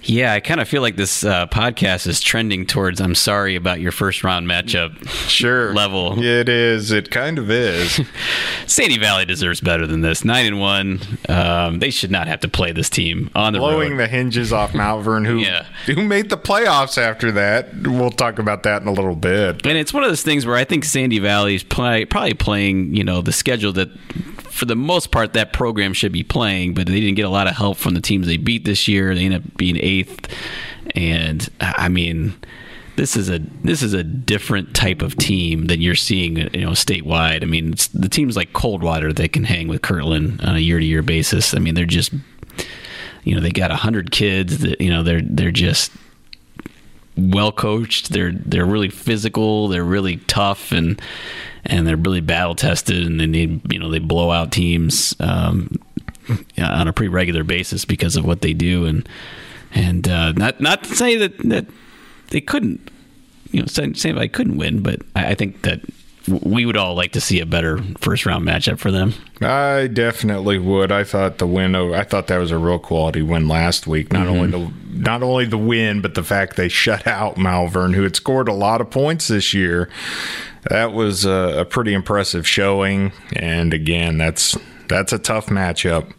Yeah, 0.02 0.33
I 0.33 0.40
kind 0.40 0.61
of 0.61 0.69
feel 0.69 0.80
like 0.83 0.97
this 0.97 1.25
uh, 1.25 1.47
podcast 1.49 2.07
is 2.07 2.21
trending 2.21 2.64
towards 2.66 3.00
I'm 3.00 3.14
sorry 3.14 3.54
about 3.54 3.80
your 3.80 3.92
first 3.92 4.25
round 4.25 4.47
matchup 4.49 5.07
Sure. 5.28 5.75
level. 5.75 6.23
It 6.23 6.49
is. 6.49 6.91
It 6.91 7.10
kind 7.10 7.39
of 7.39 7.50
is. 7.50 8.00
Sandy 8.67 8.99
Valley 8.99 9.26
deserves 9.26 9.60
better 9.60 9.86
than 9.86 10.00
this. 10.00 10.25
Nine 10.25 10.47
and 10.47 10.58
one. 10.60 11.00
Um, 11.28 11.80
they 11.80 11.91
should 11.91 12.10
not 12.10 12.28
have 12.28 12.41
to 12.41 12.49
play 12.49 12.73
this 12.73 12.89
team 12.89 13.30
on 13.34 13.52
the 13.52 13.58
blowing 13.58 13.91
road. 13.93 14.00
the 14.00 14.06
hinges 14.08 14.52
off 14.52 14.75
Malvern, 14.75 15.25
who 15.26 15.39
Yeah. 15.39 15.67
who 15.86 15.97
made 16.02 16.30
the 16.30 16.39
playoffs 16.39 16.97
after 16.97 17.30
that. 17.32 17.69
We'll 17.82 18.10
talk 18.10 18.39
about 18.39 18.63
that 18.63 18.80
in 18.82 18.89
a 18.89 18.93
little 18.93 19.15
bit. 19.17 19.67
and 19.67 19.76
it's 19.76 19.93
one 19.93 20.02
of 20.02 20.08
those 20.08 20.23
things 20.23 20.47
where 20.47 20.56
I 20.56 20.65
think 20.65 20.84
Sandy 20.84 21.19
Valley 21.19 21.54
is 21.56 21.63
play, 21.63 22.04
probably 22.06 22.34
playing, 22.34 22.95
you 22.95 23.04
know, 23.04 23.21
the 23.21 23.32
schedule 23.32 23.73
that, 23.75 23.91
for 24.60 24.66
the 24.66 24.76
most 24.76 25.10
part, 25.10 25.32
that 25.32 25.54
program 25.54 25.94
should 25.94 26.12
be 26.12 26.23
playing. 26.23 26.75
But 26.75 26.86
they 26.86 27.00
didn't 27.00 27.14
get 27.14 27.25
a 27.25 27.30
lot 27.30 27.46
of 27.46 27.56
help 27.56 27.78
from 27.78 27.94
the 27.94 28.00
teams 28.02 28.26
they 28.26 28.36
beat 28.36 28.66
this 28.66 28.86
year. 28.86 29.14
They 29.14 29.25
ended 29.25 29.42
up 29.42 29.56
being 29.56 29.78
eighth, 29.78 30.28
and 30.94 31.49
I 31.62 31.88
mean, 31.88 32.34
this 32.96 33.16
is 33.16 33.30
a 33.30 33.38
this 33.64 33.82
is 33.82 33.94
a 33.94 34.02
different 34.02 34.75
type 34.75 35.00
of 35.00 35.16
team 35.16 35.68
than 35.68 35.80
you're 35.80 35.94
seeing, 35.94 36.36
you 36.36 36.60
know, 36.60 36.73
statewide. 36.73 37.42
I 37.42 37.46
mean, 37.46 37.70
the 37.94 38.10
teams 38.10 38.36
like 38.36 38.52
Coldwater 38.52 39.14
that 39.14 39.32
can 39.32 39.44
hang 39.44 39.66
with 39.66 39.80
Kirtland 39.80 40.42
on 40.42 40.56
a 40.56 40.60
year 40.60 40.78
to 40.78 40.84
year 40.84 41.00
basis. 41.00 41.54
I 41.54 41.58
mean, 41.58 41.75
they're 41.75 41.86
just, 41.86 42.12
you 43.25 43.34
know, 43.34 43.40
they 43.40 43.50
got 43.50 43.70
hundred 43.70 44.10
kids 44.10 44.58
that 44.58 44.78
you 44.78 44.90
know 44.90 45.02
they're 45.02 45.23
they're 45.23 45.50
just 45.50 45.90
well 47.16 47.50
coached. 47.50 48.12
They're 48.12 48.32
they're 48.32 48.66
really 48.66 48.90
physical. 48.90 49.68
They're 49.68 49.84
really 49.84 50.18
tough 50.18 50.70
and 50.70 51.00
and 51.64 51.86
they're 51.86 51.96
really 51.96 52.20
battle 52.20 52.54
tested. 52.54 53.06
And 53.06 53.20
they 53.20 53.26
need 53.26 53.73
you 53.73 53.78
know 53.78 53.90
they 53.90 53.99
blow 53.99 54.30
out 54.30 54.52
teams 54.52 55.14
um, 55.20 55.70
on 56.58 56.88
a 56.88 56.92
pretty 56.92 57.08
regular 57.08 57.44
basis 57.44 57.84
because 57.84 58.16
of 58.16 58.25
what 58.25 58.40
they 58.42 58.52
do. 58.52 58.86
And 58.86 59.08
and 59.73 60.08
uh, 60.08 60.32
not 60.32 60.60
not 60.60 60.84
to 60.84 60.96
say 60.96 61.16
that 61.16 61.38
that 61.49 61.66
they 62.30 62.40
couldn't 62.40 62.90
you 63.50 63.60
know 63.60 63.66
say, 63.66 64.12
I 64.16 64.28
couldn't 64.28 64.56
win, 64.56 64.82
but 64.82 65.00
I, 65.16 65.28
I 65.30 65.34
think 65.34 65.62
that 65.62 65.80
we 66.28 66.66
would 66.66 66.76
all 66.76 66.94
like 66.94 67.12
to 67.12 67.20
see 67.20 67.40
a 67.40 67.46
better 67.46 67.78
first 67.99 68.26
round 68.26 68.46
matchup 68.46 68.78
for 68.78 68.90
them. 68.90 69.14
I 69.40 69.86
definitely 69.86 70.58
would. 70.58 70.92
I 70.92 71.02
thought 71.02 71.38
the 71.38 71.46
win. 71.46 71.75
over- 71.75 71.96
I 71.96 72.04
thought 72.04 72.26
that 72.26 72.36
was 72.38 72.50
a 72.50 72.58
real 72.58 72.78
quality 72.78 73.23
win 73.23 73.49
last 73.49 73.86
week. 73.86 74.12
Not 74.12 74.26
only 74.28 74.50
the 74.50 74.70
not 74.92 75.23
only 75.23 75.46
the 75.46 75.58
win, 75.58 76.00
but 76.02 76.14
the 76.14 76.23
fact 76.23 76.56
they 76.56 76.68
shut 76.68 77.06
out 77.06 77.38
Malvern, 77.38 77.94
who 77.94 78.02
had 78.02 78.14
scored 78.16 78.49
a 78.49 78.52
lot 78.52 78.80
of 78.80 78.90
points 78.90 79.28
this 79.28 79.54
year. 79.54 79.88
That 80.68 80.92
was 80.92 81.25
a, 81.25 81.60
a 81.60 81.64
pretty 81.64 81.94
impressive 81.94 82.46
showing. 82.46 83.12
And 83.34 83.73
again, 83.73 84.18
that's 84.18 84.56
that's 84.88 85.12
a 85.12 85.18
tough 85.18 85.46
matchup. 85.46 86.12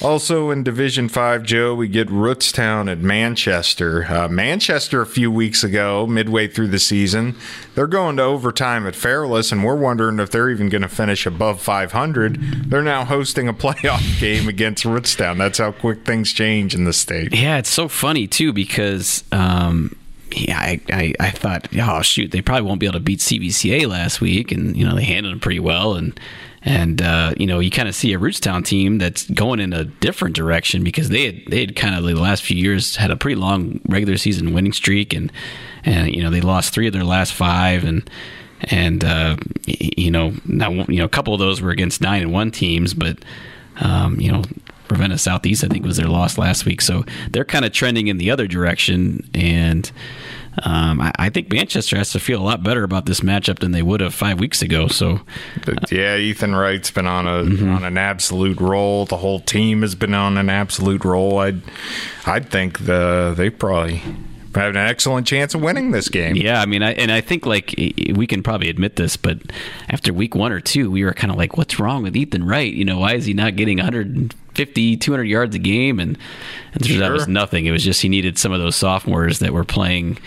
Also 0.00 0.50
in 0.50 0.62
Division 0.62 1.08
Five, 1.08 1.42
Joe, 1.42 1.74
we 1.74 1.88
get 1.88 2.08
Rootstown 2.08 2.90
at 2.90 2.98
Manchester. 2.98 4.06
Uh, 4.08 4.28
Manchester 4.28 5.00
a 5.00 5.06
few 5.06 5.28
weeks 5.28 5.64
ago, 5.64 6.06
midway 6.06 6.46
through 6.46 6.68
the 6.68 6.78
season, 6.78 7.34
they're 7.74 7.88
going 7.88 8.16
to 8.18 8.22
overtime 8.22 8.86
at 8.86 8.94
Fairless, 8.94 9.50
and 9.50 9.64
we're 9.64 9.74
wondering 9.74 10.20
if 10.20 10.30
they're 10.30 10.50
even 10.50 10.68
going 10.68 10.82
to 10.82 10.88
finish 10.88 11.26
above 11.26 11.60
500. 11.60 12.70
They're 12.70 12.80
now 12.80 13.04
hosting 13.04 13.48
a 13.48 13.52
playoff 13.54 14.20
game 14.20 14.48
against 14.48 14.84
Rootstown. 14.84 15.36
That's 15.36 15.58
how 15.58 15.72
quick 15.72 16.04
things 16.04 16.32
change 16.32 16.76
in 16.76 16.84
the 16.84 16.92
state. 16.92 17.34
Yeah, 17.34 17.58
it's 17.58 17.68
so 17.68 17.88
funny 17.88 18.28
too 18.28 18.52
because 18.52 19.24
um, 19.32 19.96
yeah, 20.32 20.58
I, 20.58 20.80
I, 20.90 21.14
I 21.20 21.30
thought, 21.30 21.68
oh 21.78 22.02
shoot, 22.02 22.30
they 22.30 22.42
probably 22.42 22.66
won't 22.66 22.80
be 22.80 22.86
able 22.86 22.98
to 22.98 23.04
beat 23.04 23.20
CVCA 23.20 23.88
last 23.88 24.20
week, 24.20 24.52
and 24.52 24.76
you 24.76 24.86
know 24.86 24.94
they 24.94 25.04
handled 25.04 25.32
them 25.32 25.40
pretty 25.40 25.60
well, 25.60 25.94
and 25.94 26.18
and 26.62 27.00
uh, 27.00 27.32
you 27.36 27.46
know 27.46 27.60
you 27.60 27.70
kind 27.70 27.88
of 27.88 27.94
see 27.94 28.12
a 28.12 28.18
Rootstown 28.18 28.64
team 28.64 28.98
that's 28.98 29.28
going 29.30 29.60
in 29.60 29.72
a 29.72 29.84
different 29.84 30.36
direction 30.36 30.84
because 30.84 31.08
they 31.08 31.26
had 31.26 31.40
they 31.48 31.60
had 31.60 31.76
kind 31.76 31.94
of 31.94 32.04
the 32.04 32.14
last 32.14 32.42
few 32.42 32.56
years 32.56 32.96
had 32.96 33.10
a 33.10 33.16
pretty 33.16 33.36
long 33.36 33.80
regular 33.88 34.16
season 34.16 34.52
winning 34.52 34.72
streak, 34.72 35.14
and 35.14 35.32
and 35.84 36.14
you 36.14 36.22
know 36.22 36.30
they 36.30 36.40
lost 36.40 36.74
three 36.74 36.86
of 36.86 36.92
their 36.92 37.04
last 37.04 37.32
five, 37.32 37.84
and 37.84 38.08
and 38.64 39.04
uh, 39.04 39.36
you 39.66 40.10
know 40.10 40.34
now 40.44 40.70
you 40.70 40.98
know 40.98 41.04
a 41.04 41.10
couple 41.10 41.32
of 41.32 41.40
those 41.40 41.62
were 41.62 41.70
against 41.70 42.00
nine 42.00 42.22
and 42.22 42.32
one 42.32 42.50
teams, 42.50 42.92
but 42.92 43.18
um, 43.80 44.20
you 44.20 44.30
know 44.30 44.42
Ravenna 44.90 45.18
Southeast, 45.18 45.64
I 45.64 45.68
think, 45.68 45.84
was 45.84 45.96
their 45.96 46.08
loss 46.08 46.38
last 46.38 46.64
week. 46.64 46.80
So 46.80 47.04
they're 47.30 47.44
kind 47.44 47.64
of 47.64 47.72
trending 47.72 48.08
in 48.08 48.18
the 48.18 48.30
other 48.30 48.46
direction. 48.46 49.28
And 49.34 49.90
um, 50.64 51.00
I, 51.00 51.12
I 51.18 51.30
think 51.30 51.52
Manchester 51.52 51.96
has 51.96 52.10
to 52.12 52.20
feel 52.20 52.40
a 52.40 52.44
lot 52.44 52.62
better 52.62 52.82
about 52.82 53.06
this 53.06 53.20
matchup 53.20 53.58
than 53.60 53.72
they 53.72 53.82
would 53.82 54.00
have 54.00 54.14
five 54.14 54.40
weeks 54.40 54.62
ago. 54.62 54.88
So 54.88 55.20
But 55.64 55.90
yeah, 55.92 56.16
Ethan 56.16 56.54
Wright's 56.54 56.90
been 56.90 57.06
on 57.06 57.26
a 57.26 57.40
on 57.72 57.84
an 57.84 57.98
absolute 57.98 58.60
roll. 58.60 59.06
The 59.06 59.18
whole 59.18 59.40
team 59.40 59.82
has 59.82 59.94
been 59.94 60.14
on 60.14 60.36
an 60.36 60.48
absolute 60.50 61.04
roll. 61.04 61.38
I'd 61.38 61.62
I'd 62.26 62.50
think 62.50 62.86
the 62.86 63.34
they 63.36 63.50
probably 63.50 64.02
have 64.54 64.70
an 64.70 64.76
excellent 64.76 65.26
chance 65.26 65.54
of 65.54 65.60
winning 65.60 65.92
this 65.92 66.08
game. 66.08 66.34
yeah, 66.34 66.60
I 66.60 66.66
mean, 66.66 66.82
I, 66.82 66.92
and 66.94 67.12
I 67.12 67.20
think 67.20 67.46
like 67.46 67.74
we 67.76 68.26
can 68.26 68.42
probably 68.42 68.68
admit 68.68 68.96
this, 68.96 69.16
but 69.16 69.38
after 69.88 70.12
week 70.12 70.34
one 70.34 70.52
or 70.52 70.60
two, 70.60 70.90
we 70.90 71.04
were 71.04 71.12
kind 71.12 71.30
of 71.30 71.36
like, 71.36 71.56
what's 71.56 71.78
wrong 71.78 72.02
with 72.02 72.16
Ethan 72.16 72.44
Wright? 72.44 72.72
You 72.72 72.84
know, 72.84 72.98
why 72.98 73.14
is 73.14 73.26
he 73.26 73.34
not 73.34 73.56
getting 73.56 73.80
150, 74.58 74.96
200 74.96 75.24
yards 75.24 75.54
a 75.54 75.58
game, 75.58 76.00
and, 76.00 76.18
and 76.72 76.84
sure. 76.84 76.98
that 76.98 77.12
was 77.12 77.28
nothing. 77.28 77.66
It 77.66 77.70
was 77.70 77.84
just 77.84 78.02
he 78.02 78.08
needed 78.08 78.38
some 78.38 78.52
of 78.52 78.60
those 78.60 78.76
sophomores 78.76 79.38
that 79.38 79.52
were 79.52 79.64
playing 79.64 80.18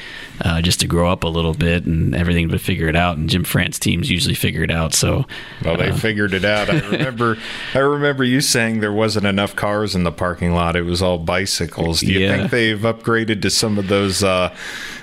uh, 0.43 0.61
just 0.61 0.79
to 0.81 0.87
grow 0.87 1.11
up 1.11 1.23
a 1.23 1.27
little 1.27 1.53
bit 1.53 1.85
and 1.85 2.15
everything 2.15 2.49
to 2.49 2.59
figure 2.59 2.87
it 2.87 2.95
out. 2.95 3.17
And 3.17 3.29
Jim 3.29 3.43
France 3.43 3.79
teams 3.79 4.09
usually 4.09 4.35
figure 4.35 4.63
it 4.63 4.71
out. 4.71 4.93
So, 4.93 5.25
well, 5.63 5.77
they 5.77 5.89
uh, 5.89 5.95
figured 5.95 6.33
it 6.33 6.45
out. 6.45 6.69
I 6.69 6.79
remember, 6.89 7.37
I 7.73 7.79
remember 7.79 8.23
you 8.23 8.41
saying 8.41 8.79
there 8.79 8.93
wasn't 8.93 9.25
enough 9.25 9.55
cars 9.55 9.95
in 9.95 10.03
the 10.03 10.11
parking 10.11 10.53
lot. 10.53 10.75
It 10.75 10.83
was 10.83 11.01
all 11.01 11.17
bicycles. 11.17 12.01
Do 12.01 12.11
you 12.11 12.19
yeah. 12.19 12.37
think 12.37 12.51
they've 12.51 12.79
upgraded 12.79 13.41
to 13.43 13.49
some 13.49 13.77
of 13.77 13.87
those? 13.87 14.23
Uh, 14.23 14.55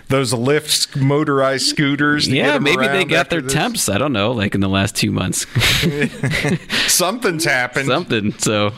those 0.09 0.33
Lyft 0.33 1.01
motorized 1.01 1.67
scooters. 1.67 2.27
yeah, 2.27 2.59
maybe 2.59 2.89
they 2.89 3.05
got 3.05 3.29
their 3.29 3.43
this. 3.43 3.53
temps. 3.53 3.89
I 3.89 3.99
don't 3.99 4.15
know, 4.15 4.33
like 4.33 4.55
in 4.55 4.63
the 4.63 4.69
last 4.69 4.97
two 4.97 5.13
months. 5.13 5.47
Something's 6.93 7.45
happened. 7.45 7.87
Something. 7.87 8.33
So, 8.39 8.73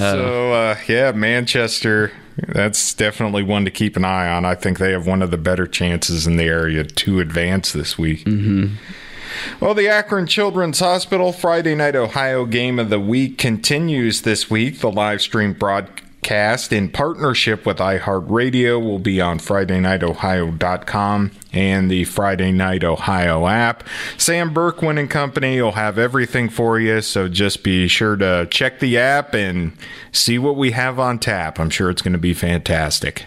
so 0.00 0.52
uh, 0.52 0.76
yeah, 0.88 1.12
Manchester. 1.12 2.12
That's 2.36 2.94
definitely 2.94 3.44
one 3.44 3.64
to 3.64 3.70
keep 3.70 3.96
an 3.96 4.04
eye 4.04 4.28
on. 4.28 4.44
I 4.44 4.56
think 4.56 4.78
they 4.78 4.90
have 4.90 5.06
one 5.06 5.22
of 5.22 5.30
the 5.30 5.38
better 5.38 5.66
chances 5.66 6.26
in 6.26 6.36
the 6.36 6.44
area 6.44 6.84
to 6.84 7.20
advance 7.20 7.72
this 7.72 7.96
week. 7.96 8.24
Mm-hmm. 8.24 8.74
Well, 9.60 9.74
the 9.74 9.88
Akron 9.88 10.26
Children's 10.26 10.80
Hospital 10.80 11.32
Friday 11.32 11.74
Night 11.74 11.96
Ohio 11.96 12.44
Game 12.44 12.78
of 12.78 12.90
the 12.90 13.00
Week 13.00 13.38
continues 13.38 14.22
this 14.22 14.50
week. 14.50 14.80
The 14.80 14.90
live 14.90 15.22
stream 15.22 15.52
broadcast 15.52 16.03
cast 16.24 16.72
in 16.72 16.88
partnership 16.88 17.64
with 17.64 17.76
iHeartRadio 17.76 18.82
will 18.82 18.98
be 18.98 19.20
on 19.20 19.38
FridayNightOhio.com 19.38 21.30
and 21.52 21.90
the 21.90 22.04
Friday 22.04 22.50
Night 22.50 22.82
Ohio 22.82 23.46
app. 23.46 23.84
Sam 24.16 24.52
Berkwin 24.52 24.98
and 24.98 25.08
company 25.08 25.60
will 25.60 25.72
have 25.72 25.98
everything 25.98 26.48
for 26.48 26.80
you, 26.80 27.02
so 27.02 27.28
just 27.28 27.62
be 27.62 27.86
sure 27.86 28.16
to 28.16 28.48
check 28.50 28.80
the 28.80 28.98
app 28.98 29.34
and 29.34 29.76
see 30.10 30.38
what 30.38 30.56
we 30.56 30.72
have 30.72 30.98
on 30.98 31.18
tap. 31.18 31.60
I'm 31.60 31.70
sure 31.70 31.90
it's 31.90 32.02
going 32.02 32.14
to 32.14 32.18
be 32.18 32.34
fantastic. 32.34 33.26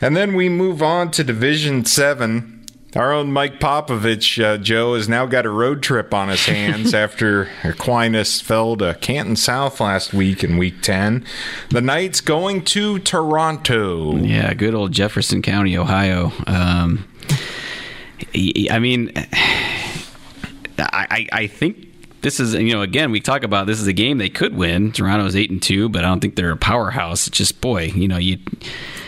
And 0.00 0.16
then 0.16 0.34
we 0.34 0.48
move 0.48 0.82
on 0.82 1.10
to 1.10 1.24
Division 1.24 1.84
7. 1.84 2.57
Our 2.96 3.12
own 3.12 3.32
Mike 3.32 3.60
Popovich, 3.60 4.42
uh, 4.42 4.56
Joe, 4.56 4.94
has 4.94 5.10
now 5.10 5.26
got 5.26 5.44
a 5.44 5.50
road 5.50 5.82
trip 5.82 6.14
on 6.14 6.28
his 6.28 6.46
hands 6.46 6.94
after 6.94 7.50
Aquinas 7.62 8.40
fell 8.40 8.76
to 8.78 8.94
Canton 9.00 9.36
South 9.36 9.78
last 9.80 10.14
week 10.14 10.42
in 10.42 10.56
Week 10.56 10.80
10. 10.80 11.24
The 11.68 11.82
Knights 11.82 12.22
going 12.22 12.64
to 12.66 12.98
Toronto. 13.00 14.16
Yeah, 14.16 14.54
good 14.54 14.74
old 14.74 14.92
Jefferson 14.92 15.42
County, 15.42 15.76
Ohio. 15.76 16.32
Um, 16.46 17.06
I 18.34 18.78
mean, 18.78 19.12
I, 20.78 21.26
I 21.30 21.46
think 21.46 21.86
this 22.22 22.40
is 22.40 22.54
you 22.54 22.72
know 22.72 22.82
again 22.82 23.12
we 23.12 23.20
talk 23.20 23.44
about 23.44 23.66
this 23.66 23.80
is 23.80 23.86
a 23.86 23.92
game 23.92 24.18
they 24.18 24.28
could 24.28 24.56
win. 24.56 24.92
Toronto's 24.92 25.36
eight 25.36 25.50
and 25.50 25.62
two, 25.62 25.88
but 25.88 26.04
I 26.04 26.08
don't 26.08 26.20
think 26.20 26.36
they're 26.36 26.50
a 26.50 26.56
powerhouse. 26.56 27.26
It's 27.28 27.36
just 27.36 27.60
boy, 27.60 27.84
you 27.94 28.08
know 28.08 28.16
you 28.16 28.38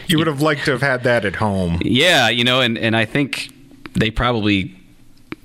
you 0.07 0.19
would 0.19 0.27
have 0.27 0.43
liked 0.43 0.65
to 0.67 0.73
have 0.73 0.83
had 0.83 1.03
that 1.05 1.25
at 1.25 1.37
home. 1.37 1.81
Yeah, 1.83 2.29
you 2.29 2.45
know, 2.45 2.61
and 2.61 2.79
and 2.79 2.97
I 2.97 3.05
think 3.05 3.51
they 3.95 4.11
probably 4.11 4.77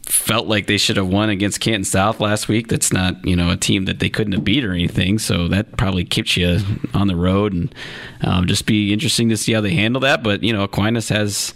felt 0.03 0.47
like 0.47 0.67
they 0.67 0.77
should 0.77 0.97
have 0.97 1.07
won 1.07 1.29
against 1.29 1.59
Canton 1.59 1.83
South 1.83 2.19
last 2.19 2.47
week. 2.47 2.67
That's 2.67 2.93
not 2.93 3.25
you 3.25 3.35
know 3.35 3.51
a 3.51 3.57
team 3.57 3.85
that 3.85 3.99
they 3.99 4.09
couldn't 4.09 4.33
have 4.33 4.43
beat 4.43 4.63
or 4.63 4.71
anything. 4.71 5.19
So 5.19 5.47
that 5.47 5.77
probably 5.77 6.05
keeps 6.05 6.37
you 6.37 6.59
on 6.93 7.07
the 7.07 7.15
road, 7.15 7.53
and 7.53 7.73
um, 8.21 8.47
just 8.47 8.65
be 8.65 8.93
interesting 8.93 9.29
to 9.29 9.37
see 9.37 9.53
how 9.53 9.61
they 9.61 9.73
handle 9.73 10.01
that. 10.01 10.23
But 10.23 10.43
you 10.43 10.53
know 10.53 10.63
Aquinas 10.63 11.09
has 11.09 11.53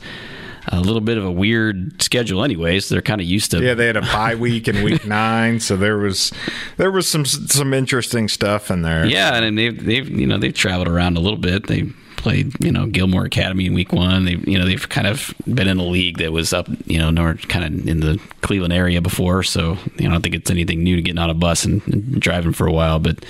a 0.71 0.79
little 0.79 1.01
bit 1.01 1.17
of 1.17 1.25
a 1.25 1.31
weird 1.31 2.01
schedule 2.01 2.43
anyway, 2.43 2.79
so 2.79 2.93
they're 2.93 3.01
kind 3.01 3.21
of 3.21 3.27
used 3.27 3.51
to. 3.51 3.63
Yeah, 3.63 3.73
they 3.73 3.87
had 3.87 3.97
a 3.97 4.01
bye 4.01 4.35
week 4.39 4.67
in 4.67 4.83
week 4.83 5.05
nine, 5.05 5.59
so 5.59 5.75
there 5.77 5.97
was 5.97 6.31
there 6.77 6.91
was 6.91 7.07
some 7.07 7.25
some 7.25 7.73
interesting 7.73 8.27
stuff 8.27 8.69
in 8.71 8.81
there. 8.81 9.05
Yeah, 9.05 9.35
and 9.35 9.57
they've 9.57 9.83
they've 9.83 10.09
you 10.09 10.27
know 10.27 10.37
they've 10.37 10.53
traveled 10.53 10.87
around 10.87 11.17
a 11.17 11.19
little 11.19 11.39
bit. 11.39 11.67
They 11.67 11.91
played, 12.19 12.53
you 12.63 12.71
know, 12.71 12.85
Gilmour 12.85 13.25
Academy 13.25 13.65
in 13.65 13.73
week 13.73 13.91
one. 13.91 14.25
They, 14.25 14.35
you 14.35 14.59
know, 14.59 14.65
they've 14.65 14.89
kind 14.89 15.07
of 15.07 15.33
been 15.47 15.67
in 15.67 15.77
a 15.77 15.83
league 15.83 16.17
that 16.19 16.31
was 16.31 16.53
up, 16.53 16.67
you 16.85 16.99
know, 16.99 17.09
north, 17.09 17.47
kind 17.47 17.65
of 17.65 17.87
in 17.87 18.01
the 18.01 18.19
Cleveland 18.41 18.73
area 18.73 19.01
before. 19.01 19.43
So, 19.43 19.77
you 19.97 20.03
know, 20.03 20.09
I 20.09 20.13
don't 20.13 20.21
think 20.21 20.35
it's 20.35 20.51
anything 20.51 20.83
new 20.83 20.95
to 20.95 21.01
getting 21.01 21.19
on 21.19 21.29
a 21.29 21.33
bus 21.33 21.65
and, 21.65 21.85
and 21.87 22.21
driving 22.21 22.53
for 22.53 22.67
a 22.67 22.71
while. 22.71 22.99
But 22.99 23.25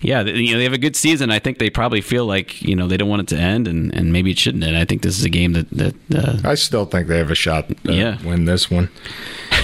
yeah, 0.00 0.22
you 0.22 0.52
know, 0.52 0.58
they 0.58 0.64
have 0.64 0.72
a 0.72 0.78
good 0.78 0.96
season. 0.96 1.30
I 1.30 1.38
think 1.38 1.58
they 1.58 1.70
probably 1.70 2.00
feel 2.00 2.26
like, 2.26 2.62
you 2.62 2.74
know, 2.74 2.88
they 2.88 2.96
don't 2.96 3.08
want 3.08 3.22
it 3.22 3.28
to 3.34 3.40
end 3.40 3.68
and, 3.68 3.94
and 3.94 4.12
maybe 4.12 4.30
it 4.30 4.38
shouldn't 4.38 4.64
end. 4.64 4.76
I 4.76 4.84
think 4.84 5.02
this 5.02 5.18
is 5.18 5.24
a 5.24 5.30
game 5.30 5.52
that, 5.52 5.70
that 5.70 5.94
uh, 6.14 6.48
I 6.48 6.54
still 6.54 6.86
think 6.86 7.08
they 7.08 7.18
have 7.18 7.30
a 7.30 7.34
shot 7.34 7.68
to 7.68 7.92
yeah. 7.92 8.22
win 8.24 8.46
this 8.46 8.70
one. 8.70 8.90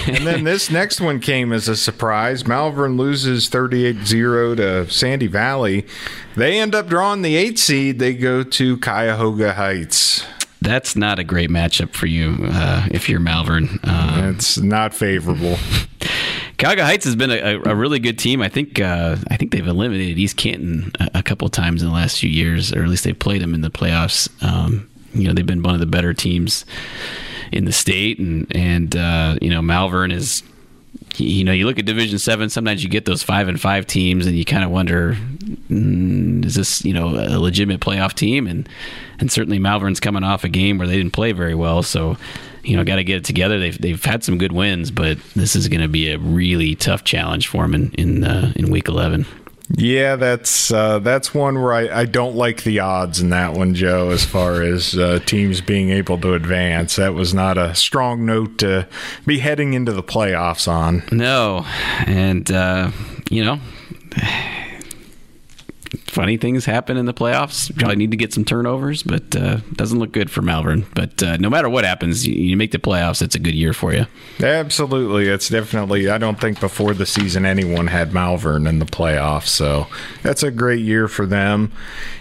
And 0.07 0.25
then 0.25 0.43
this 0.43 0.71
next 0.71 1.01
one 1.01 1.19
came 1.19 1.51
as 1.51 1.67
a 1.67 1.75
surprise. 1.75 2.47
Malvern 2.47 2.97
loses 2.97 3.49
38-0 3.49 4.57
to 4.57 4.89
Sandy 4.89 5.27
Valley. 5.27 5.85
They 6.35 6.59
end 6.59 6.73
up 6.73 6.87
drawing 6.87 7.21
the 7.21 7.35
8 7.35 7.59
seed. 7.59 7.99
They 7.99 8.13
go 8.13 8.43
to 8.43 8.77
Cuyahoga 8.77 9.53
Heights. 9.53 10.25
That's 10.61 10.95
not 10.95 11.19
a 11.19 11.23
great 11.23 11.49
matchup 11.49 11.93
for 11.93 12.07
you 12.07 12.37
uh, 12.43 12.87
if 12.91 13.09
you're 13.09 13.19
Malvern. 13.19 13.79
Uh, 13.83 14.31
it's 14.35 14.57
not 14.57 14.93
favorable. 14.93 15.57
Cuyahoga 16.57 16.85
Heights 16.85 17.05
has 17.05 17.15
been 17.15 17.29
a, 17.29 17.61
a, 17.65 17.75
really 17.75 17.99
good 17.99 18.17
team. 18.17 18.41
I 18.41 18.49
think 18.49 18.79
uh, 18.79 19.17
I 19.29 19.37
think 19.37 19.51
they've 19.51 19.67
eliminated 19.67 20.17
East 20.17 20.37
Canton 20.37 20.91
a, 20.99 21.19
a, 21.19 21.23
couple 21.23 21.47
times 21.49 21.83
in 21.83 21.87
the 21.87 21.93
last 21.93 22.19
few 22.19 22.29
years, 22.29 22.73
or 22.73 22.81
at 22.81 22.89
least 22.89 23.03
they've 23.03 23.17
played 23.17 23.43
them 23.43 23.53
in 23.53 23.61
the 23.61 23.69
playoffs. 23.69 24.27
Um, 24.43 24.89
you 25.13 25.27
know, 25.27 25.33
they've 25.33 25.45
been 25.45 25.61
one 25.61 25.75
of 25.75 25.79
the 25.79 25.85
better 25.85 26.15
teams 26.15 26.65
in 27.51 27.65
the 27.65 27.71
state, 27.71 28.19
and 28.19 28.47
and 28.55 28.95
uh, 28.95 29.37
you 29.41 29.49
know 29.49 29.61
Malvern 29.61 30.11
is. 30.11 30.43
You 31.17 31.43
know, 31.43 31.51
you 31.51 31.65
look 31.65 31.79
at 31.79 31.85
Division 31.85 32.19
Seven. 32.19 32.49
Sometimes 32.49 32.83
you 32.83 32.89
get 32.89 33.05
those 33.05 33.23
five 33.23 33.47
and 33.47 33.59
five 33.59 33.87
teams, 33.87 34.27
and 34.27 34.37
you 34.37 34.45
kind 34.45 34.63
of 34.63 34.69
wonder, 34.69 35.13
mm, 35.69 36.45
is 36.45 36.53
this 36.53 36.85
you 36.85 36.93
know 36.93 37.07
a 37.07 37.39
legitimate 37.39 37.79
playoff 37.79 38.13
team? 38.13 38.45
And 38.45 38.69
and 39.19 39.31
certainly 39.31 39.57
Malvern's 39.57 39.99
coming 39.99 40.23
off 40.23 40.43
a 40.43 40.49
game 40.49 40.77
where 40.77 40.87
they 40.87 40.97
didn't 40.97 41.13
play 41.13 41.31
very 41.31 41.55
well, 41.55 41.81
so 41.81 42.17
you 42.67 42.75
know, 42.75 42.83
got 42.83 42.97
to 42.97 43.03
get 43.03 43.17
it 43.17 43.25
together. 43.25 43.57
They've 43.59 43.79
they've 43.79 44.03
had 44.03 44.23
some 44.23 44.37
good 44.37 44.51
wins, 44.51 44.91
but 44.91 45.17
this 45.35 45.55
is 45.55 45.67
going 45.69 45.81
to 45.81 45.87
be 45.87 46.11
a 46.11 46.19
really 46.19 46.75
tough 46.75 47.03
challenge 47.03 47.47
for 47.47 47.63
them 47.63 47.73
in 47.73 47.91
in, 47.93 48.23
uh, 48.23 48.51
in 48.55 48.69
week 48.69 48.87
eleven. 48.87 49.25
Yeah, 49.77 50.15
that's 50.15 50.71
uh, 50.71 50.97
that's 50.99 51.35
one 51.35 51.61
where 51.61 51.71
I, 51.71 52.01
I 52.01 52.05
don't 52.05 52.35
like 52.35 52.63
the 52.63 52.79
odds 52.79 53.21
in 53.21 53.29
that 53.29 53.53
one, 53.53 53.75
Joe. 53.75 54.09
As 54.09 54.25
far 54.25 54.61
as 54.63 54.97
uh, 54.97 55.19
teams 55.25 55.61
being 55.61 55.91
able 55.91 56.19
to 56.21 56.33
advance, 56.33 56.95
that 56.95 57.13
was 57.13 57.31
not 57.31 57.59
a 57.59 57.75
strong 57.75 58.25
note 58.25 58.57
to 58.59 58.87
be 59.27 59.37
heading 59.37 59.75
into 59.75 59.91
the 59.91 60.01
playoffs 60.01 60.67
on. 60.67 61.03
No, 61.11 61.63
and 62.07 62.49
uh, 62.51 62.89
you 63.29 63.45
know 63.45 63.59
funny 66.17 66.35
things 66.35 66.65
happen 66.65 66.97
in 66.97 67.05
the 67.05 67.13
playoffs. 67.13 67.73
Probably 67.77 67.95
need 67.95 68.09
to 68.09 68.17
get 68.17 68.33
some 68.33 68.43
turnovers, 68.43 69.03
but 69.03 69.35
uh, 69.35 69.57
doesn't 69.73 69.99
look 69.99 70.11
good 70.11 70.31
for 70.31 70.41
Malvern. 70.41 70.83
But 70.95 71.21
uh, 71.21 71.37
no 71.37 71.47
matter 71.47 71.69
what 71.69 71.85
happens, 71.85 72.25
you, 72.25 72.33
you, 72.33 72.57
make 72.57 72.71
the 72.71 72.79
playoffs. 72.79 73.21
It's 73.21 73.35
a 73.35 73.39
good 73.39 73.53
year 73.53 73.71
for 73.71 73.93
you. 73.93 74.07
Absolutely, 74.41 75.27
it's 75.27 75.47
definitely. 75.47 76.09
I 76.09 76.17
don't 76.17 76.41
think 76.41 76.59
before 76.59 76.95
the 76.95 77.05
season 77.05 77.45
anyone 77.45 77.85
had 77.85 78.13
Malvern 78.13 78.65
in 78.65 78.79
the 78.79 78.85
playoffs, 78.85 79.49
so 79.49 79.85
that's 80.23 80.41
a 80.41 80.49
great 80.49 80.81
year 80.81 81.07
for 81.07 81.27
them. 81.27 81.71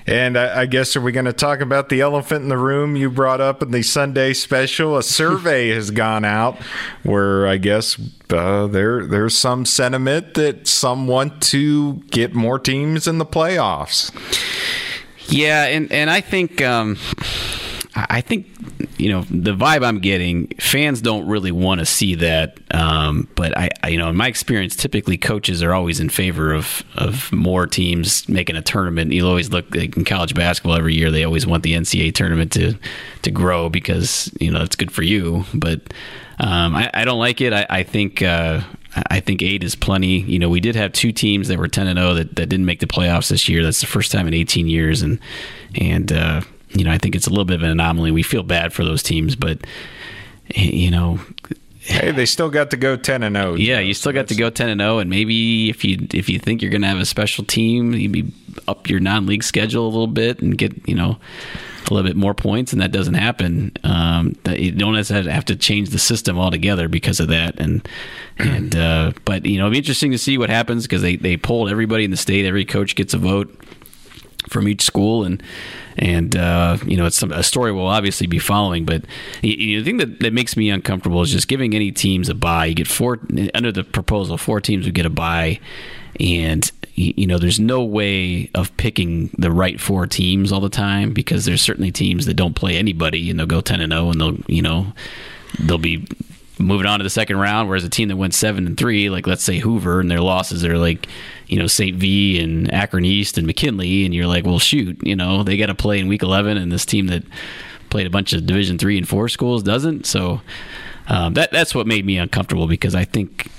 And 0.07 0.37
I, 0.37 0.63
I 0.63 0.67
guess 0.67 0.95
are 0.95 1.01
we 1.01 1.11
going 1.11 1.25
to 1.25 1.33
talk 1.33 1.61
about 1.61 1.89
the 1.89 2.03
elephant 2.03 2.43
in 2.43 2.51
the 2.51 2.59
room 2.59 2.97
you 2.97 3.09
brought 3.11 3.41
up 3.41 3.63
in 3.63 3.71
the 3.71 3.83
Sunday 3.83 4.35
special? 4.35 4.99
A 4.99 5.03
survey 5.03 5.69
has 5.75 5.91
gone 5.91 6.25
out 6.27 6.59
where 7.03 7.47
I 7.47 7.57
guess 7.57 7.99
uh, 8.31 8.67
there 8.67 9.07
there's 9.07 9.37
some 9.37 9.65
sentiment 9.65 10.35
that 10.35 10.67
some 10.69 11.07
want 11.07 11.41
to 11.43 11.95
get 12.11 12.35
more 12.35 12.59
teams 12.59 13.07
in 13.07 13.19
the 13.19 13.27
playoffs. 13.27 13.86
Yeah, 15.29 15.65
and 15.65 15.91
and 15.91 16.09
I 16.09 16.21
think 16.21 16.63
um, 16.63 16.97
I 17.97 18.21
think 18.21 18.47
you 18.99 19.11
know 19.11 19.23
the 19.31 19.55
vibe 19.55 19.85
I'm 19.85 19.99
getting. 20.01 20.49
Fans 20.61 21.01
don't 21.01 21.27
really 21.27 21.51
want 21.51 21.81
to 21.81 21.87
see 21.87 22.15
that, 22.17 22.59
um, 22.73 23.27
but 23.35 23.57
I, 23.57 23.71
I, 23.83 23.89
you 23.89 23.99
know 23.99 24.09
in 24.09 24.17
my 24.17 24.29
experience, 24.29 24.77
typically 24.77 25.17
coaches 25.17 25.63
are 25.63 25.73
always 25.73 25.99
in 25.99 26.09
favor 26.09 26.53
of 26.53 26.85
of 26.97 27.33
more 27.33 27.67
teams 27.67 28.29
making 28.29 28.57
a 28.57 28.63
tournament. 28.63 29.13
You'll 29.13 29.29
always 29.29 29.51
look 29.51 29.75
like 29.75 29.97
in 29.97 30.05
college 30.05 30.35
basketball 30.35 30.77
every 30.77 30.95
year. 30.95 31.11
They 31.11 31.25
always 31.25 31.47
want 31.47 31.63
the 31.63 31.73
NCAA 31.73 32.15
tournament 32.15 32.53
to 32.53 32.75
to 33.23 33.31
grow 33.31 33.69
because 33.69 34.31
you 34.39 34.51
know 34.51 34.63
it's 34.63 34.77
good 34.77 34.93
for 34.93 35.03
you, 35.03 35.45
but 35.55 35.81
um, 36.39 36.77
I, 36.77 36.91
I, 36.93 37.05
don't 37.07 37.19
like 37.19 37.41
it. 37.41 37.55
I, 37.55 37.67
I 37.71 37.83
think 37.83 38.23
uh, 38.23 38.61
I 39.11 39.21
think 39.21 39.43
eight 39.43 39.63
is 39.63 39.75
plenty. 39.75 40.21
You 40.21 40.39
know, 40.39 40.49
we 40.49 40.61
did 40.61 40.75
have 40.75 40.93
two 40.93 41.13
teams 41.13 41.49
that 41.49 41.59
were 41.59 41.69
ten 41.69 41.87
and 41.87 41.99
zero 41.99 42.11
oh 42.11 42.15
that, 42.15 42.37
that 42.37 42.49
didn't 42.49 42.67
make 42.67 42.81
the 42.81 42.87
playoffs 42.87 43.29
this 43.29 43.49
year. 43.49 43.63
That's 43.63 43.81
the 43.81 43.87
first 43.87 44.13
time 44.13 44.27
in 44.27 44.35
eighteen 44.35 44.69
years, 44.69 45.03
and 45.03 45.19
and 45.75 46.13
uh, 46.13 46.41
you 46.71 46.85
know 46.85 46.91
I 46.91 46.99
think 46.99 47.15
it's 47.15 47.27
a 47.27 47.31
little 47.31 47.45
bit 47.45 47.57
of 47.57 47.63
an 47.63 47.71
anomaly. 47.71 48.11
We 48.11 48.23
feel 48.23 48.43
bad 48.43 48.73
for 48.73 48.85
those 48.85 49.03
teams, 49.03 49.37
but 49.37 49.59
you 50.55 50.91
know. 50.91 51.21
Hey, 51.87 52.11
they 52.11 52.27
still 52.27 52.51
got 52.51 52.71
to 52.71 52.77
go 52.77 52.97
ten 52.97 53.23
and 53.23 53.37
zero. 53.37 53.53
Oh, 53.53 53.55
yeah, 53.55 53.79
you 53.79 53.95
still 53.95 54.13
got 54.13 54.29
to 54.29 54.35
go 54.35 54.51
ten 54.51 54.69
and 54.69 54.81
zero, 54.81 54.99
and 54.99 55.09
maybe 55.09 55.71
if 55.71 55.85
you 55.85 56.07
if 56.13 56.29
you 56.29 56.39
think 56.39 56.61
you're 56.61 56.71
going 56.71 56.83
to 56.83 56.89
have 56.89 56.99
a 56.99 57.07
special 57.07 57.45
team, 57.45 57.93
you'd 57.93 58.13
be 58.13 58.33
up 58.67 58.89
your 58.89 59.01
non-league 59.01 59.45
schedule 59.45 59.85
a 59.85 59.89
little 59.91 60.07
bit 60.07 60.41
and 60.41 60.59
get 60.59 60.89
you 60.89 60.95
know 60.95 61.19
a 61.91 61.95
little 61.95 62.09
bit 62.09 62.17
more 62.17 62.35
points, 62.35 62.73
and 62.73 62.83
that 62.83 62.91
doesn't 62.91 63.15
happen. 63.15 63.73
Um, 63.85 64.35
you 64.49 64.73
don't 64.73 64.95
have 64.97 65.45
to 65.45 65.57
change 65.57 65.91
the 65.91 65.99
system 65.99 66.39
altogether 66.39 66.89
because 66.89 67.21
of 67.21 67.29
that. 67.29 67.59
And 67.61 67.89
and 68.39 68.75
uh, 68.75 69.13
but 69.25 69.47
you 69.47 69.59
know, 69.59 69.67
it'll 69.67 69.73
be 69.73 69.79
interesting 69.79 70.11
to 70.11 70.19
see 70.19 70.39
what 70.39 70.51
happens 70.51 70.85
because 70.85 71.03
they 71.03 71.17
they 71.17 71.37
polled 71.37 71.71
everybody 71.71 72.05
in 72.05 72.11
the 72.11 72.17
state. 72.17 72.45
Every 72.45 72.65
coach 72.65 72.97
gets 72.97 73.15
a 73.15 73.19
vote 73.19 73.55
from 74.49 74.69
each 74.69 74.83
school 74.83 75.25
and 75.25 75.43
and 75.99 76.37
uh, 76.37 76.77
you 76.87 76.97
know 76.97 77.07
it's 77.07 77.23
a 77.23 77.43
story 77.43 77.73
we'll 77.73 77.87
obviously 77.87 78.27
be 78.27 78.39
following 78.39 78.85
but 78.85 79.05
the 79.43 79.83
thing 79.83 79.97
that, 79.97 80.21
that 80.21 80.33
makes 80.33 80.57
me 80.57 80.71
uncomfortable 80.71 81.23
is 81.23 81.31
just 81.31 81.49
giving 81.49 81.75
any 81.75 81.91
teams 81.91 82.29
a 82.29 82.35
buy 82.35 82.67
you 82.67 82.75
get 82.75 82.87
four 82.87 83.19
under 83.55 83.73
the 83.73 83.85
proposal 83.85 84.37
four 84.37 84.61
teams 84.61 84.85
would 84.85 84.95
get 84.95 85.07
a 85.07 85.11
buy 85.11 85.59
and 86.21 86.71
you 86.95 87.27
know 87.27 87.39
there's 87.39 87.61
no 87.61 87.85
way 87.85 88.51
of 88.55 88.75
picking 88.77 89.31
the 89.39 89.51
right 89.51 89.81
four 89.81 90.07
teams 90.07 90.51
all 90.51 90.61
the 90.61 90.69
time 90.69 91.13
because 91.13 91.45
there's 91.45 91.61
certainly 91.61 91.93
teams 91.93 92.27
that 92.27 92.35
don't 92.35 92.55
play 92.55 92.77
anybody 92.77 93.29
and 93.31 93.39
they'll 93.39 93.47
go 93.47 93.61
10 93.61 93.81
and 93.81 93.93
0 93.93 94.11
and 94.11 94.21
they'll 94.21 94.39
you 94.47 94.63
know 94.63 94.93
they'll 95.61 95.79
be 95.79 96.07
moving 96.59 96.87
on 96.87 96.99
to 96.99 97.03
the 97.03 97.11
second 97.11 97.37
round 97.37 97.69
whereas 97.69 97.85
a 97.85 97.89
team 97.89 98.09
that 98.09 98.17
went 98.17 98.33
7 98.33 98.67
and 98.67 98.79
3 98.79 99.11
like 99.11 99.27
let's 99.27 99.43
say 99.43 99.59
Hoover 99.59 100.01
and 100.01 100.11
their 100.11 100.21
losses 100.21 100.65
are 100.65 100.79
like 100.79 101.07
you 101.49 101.59
know 101.59 101.67
St. 101.67 101.97
V 101.97 102.41
and 102.41 102.73
Akron 102.73 103.05
East 103.05 103.39
and 103.39 103.47
McKinley, 103.47 104.05
and 104.05 104.15
you're 104.15 104.27
like, 104.27 104.45
well, 104.45 104.59
shoot, 104.59 104.99
you 105.03 105.17
know 105.17 105.43
they 105.43 105.57
got 105.57 105.67
to 105.67 105.75
play 105.75 105.99
in 105.99 106.09
Week 106.09 106.23
11, 106.23 106.57
and 106.57 106.71
this 106.71 106.85
team 106.85 107.07
that 107.09 107.25
played 107.91 108.07
a 108.07 108.11
bunch 108.11 108.33
of 108.33 108.47
Division 108.47 108.79
three 108.79 108.99
and 108.99 109.09
four 109.09 109.29
schools 109.29 109.63
doesn't. 109.63 110.07
So 110.07 110.41
um, 111.09 111.35
that 111.35 111.53
that's 111.53 111.75
what 111.75 111.87
made 111.87 112.05
me 112.05 112.19
uncomfortable 112.19 112.67
because 112.67 112.95
I 112.95 113.05
think 113.05 113.51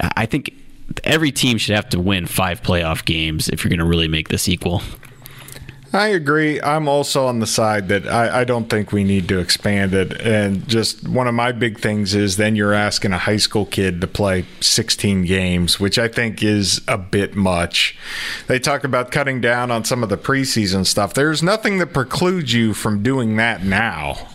I 0.00 0.26
think 0.26 0.54
every 1.02 1.32
team 1.32 1.58
should 1.58 1.76
have 1.76 1.88
to 1.90 2.00
win 2.00 2.26
five 2.26 2.62
playoff 2.62 3.04
games 3.04 3.48
if 3.48 3.64
you're 3.64 3.70
going 3.70 3.78
to 3.78 3.84
really 3.86 4.08
make 4.08 4.28
this 4.28 4.48
equal. 4.48 4.82
I 5.94 6.08
agree. 6.08 6.60
I'm 6.60 6.88
also 6.88 7.26
on 7.28 7.38
the 7.38 7.46
side 7.46 7.86
that 7.86 8.08
I, 8.08 8.40
I, 8.40 8.44
don't 8.44 8.68
think 8.68 8.90
we 8.90 9.04
need 9.04 9.28
to 9.28 9.38
expand 9.38 9.94
it. 9.94 10.20
And 10.20 10.66
just 10.66 11.08
one 11.08 11.28
of 11.28 11.34
my 11.34 11.52
big 11.52 11.78
things 11.78 12.16
is 12.16 12.36
then 12.36 12.56
you're 12.56 12.74
asking 12.74 13.12
a 13.12 13.18
high 13.18 13.36
school 13.36 13.64
kid 13.64 14.00
to 14.00 14.08
play 14.08 14.44
16 14.60 15.24
games, 15.24 15.78
which 15.78 15.96
I 15.96 16.08
think 16.08 16.42
is 16.42 16.80
a 16.88 16.98
bit 16.98 17.36
much. 17.36 17.96
They 18.48 18.58
talk 18.58 18.82
about 18.82 19.12
cutting 19.12 19.40
down 19.40 19.70
on 19.70 19.84
some 19.84 20.02
of 20.02 20.08
the 20.08 20.16
preseason 20.16 20.84
stuff. 20.84 21.14
There's 21.14 21.44
nothing 21.44 21.78
that 21.78 21.92
precludes 21.92 22.52
you 22.52 22.74
from 22.74 23.04
doing 23.04 23.36
that 23.36 23.62
now. 23.62 24.30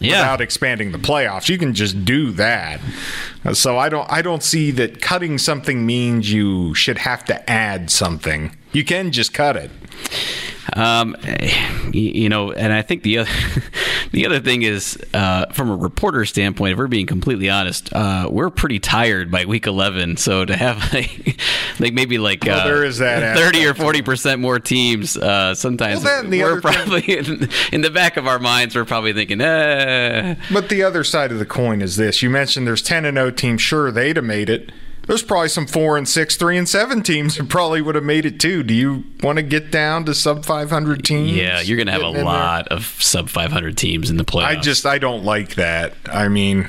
Yeah. 0.00 0.22
Without 0.22 0.40
expanding 0.40 0.92
the 0.92 0.98
playoffs, 0.98 1.50
you 1.50 1.58
can 1.58 1.74
just 1.74 2.06
do 2.06 2.30
that. 2.32 2.80
So 3.52 3.76
I 3.76 3.90
don't, 3.90 4.10
I 4.10 4.22
don't 4.22 4.42
see 4.42 4.70
that 4.72 5.02
cutting 5.02 5.36
something 5.36 5.84
means 5.84 6.32
you 6.32 6.74
should 6.74 6.98
have 6.98 7.26
to 7.26 7.50
add 7.50 7.90
something. 7.90 8.56
You 8.72 8.84
can 8.84 9.12
just 9.12 9.34
cut 9.34 9.56
it. 9.56 9.70
Um, 10.72 11.16
you 11.92 12.28
know, 12.28 12.52
and 12.52 12.72
I 12.72 12.82
think 12.82 13.02
the 13.02 13.18
other 13.18 13.30
the 14.12 14.26
other 14.26 14.40
thing 14.40 14.62
is, 14.62 14.98
uh, 15.12 15.46
from 15.52 15.70
a 15.70 15.76
reporter 15.76 16.24
standpoint, 16.24 16.72
if 16.72 16.78
we're 16.78 16.86
being 16.86 17.06
completely 17.06 17.50
honest, 17.50 17.92
uh, 17.92 18.28
we're 18.30 18.50
pretty 18.50 18.78
tired 18.78 19.30
by 19.30 19.44
week 19.44 19.66
eleven. 19.66 20.16
So 20.16 20.44
to 20.44 20.56
have 20.56 20.78
like, 20.94 21.40
like 21.78 21.92
maybe 21.92 22.18
like 22.18 22.44
well, 22.44 22.60
uh, 22.60 22.64
there 22.64 22.84
is 22.84 22.98
that 22.98 23.36
thirty 23.36 23.66
or 23.66 23.74
forty 23.74 24.02
percent 24.02 24.40
more 24.40 24.58
teams, 24.58 25.16
uh, 25.16 25.54
sometimes 25.54 26.02
well, 26.02 26.24
we're 26.28 26.60
probably 26.60 27.02
in, 27.18 27.48
in, 27.72 27.80
the 27.82 27.90
back 27.90 28.16
of 28.16 28.26
our 28.26 28.38
minds, 28.38 28.74
we're 28.74 28.84
probably 28.84 29.12
thinking, 29.12 29.40
eh. 29.40 30.36
But 30.52 30.68
the 30.68 30.82
other 30.82 31.04
side 31.04 31.32
of 31.32 31.38
the 31.38 31.46
coin 31.46 31.82
is 31.82 31.96
this: 31.96 32.22
you 32.22 32.30
mentioned 32.30 32.66
there's 32.66 32.82
ten 32.82 33.04
and 33.04 33.16
zero 33.16 33.26
oh 33.26 33.30
teams. 33.30 33.62
Sure, 33.62 33.90
they'd 33.90 34.16
have 34.16 34.24
made 34.24 34.48
it 34.48 34.70
there's 35.06 35.22
probably 35.22 35.48
some 35.48 35.66
four 35.66 35.96
and 35.96 36.08
six, 36.08 36.36
three 36.36 36.56
and 36.56 36.68
seven 36.68 37.02
teams 37.02 37.36
that 37.36 37.48
probably 37.48 37.82
would 37.82 37.94
have 37.94 38.04
made 38.04 38.24
it 38.24 38.40
too. 38.40 38.62
Do 38.62 38.74
you 38.74 39.04
want 39.22 39.36
to 39.36 39.42
get 39.42 39.70
down 39.70 40.04
to 40.06 40.14
sub 40.14 40.44
500 40.44 41.04
teams? 41.04 41.32
Yeah, 41.32 41.60
you're 41.60 41.76
going 41.76 41.86
to 41.86 41.92
have 41.92 42.02
a 42.02 42.22
lot 42.22 42.68
there? 42.68 42.78
of 42.78 42.84
sub 42.84 43.28
500 43.28 43.76
teams 43.76 44.10
in 44.10 44.16
the 44.16 44.24
playoffs. 44.24 44.44
I 44.44 44.56
just 44.56 44.86
I 44.86 44.98
don't 44.98 45.24
like 45.24 45.56
that. 45.56 45.94
I 46.06 46.28
mean, 46.28 46.68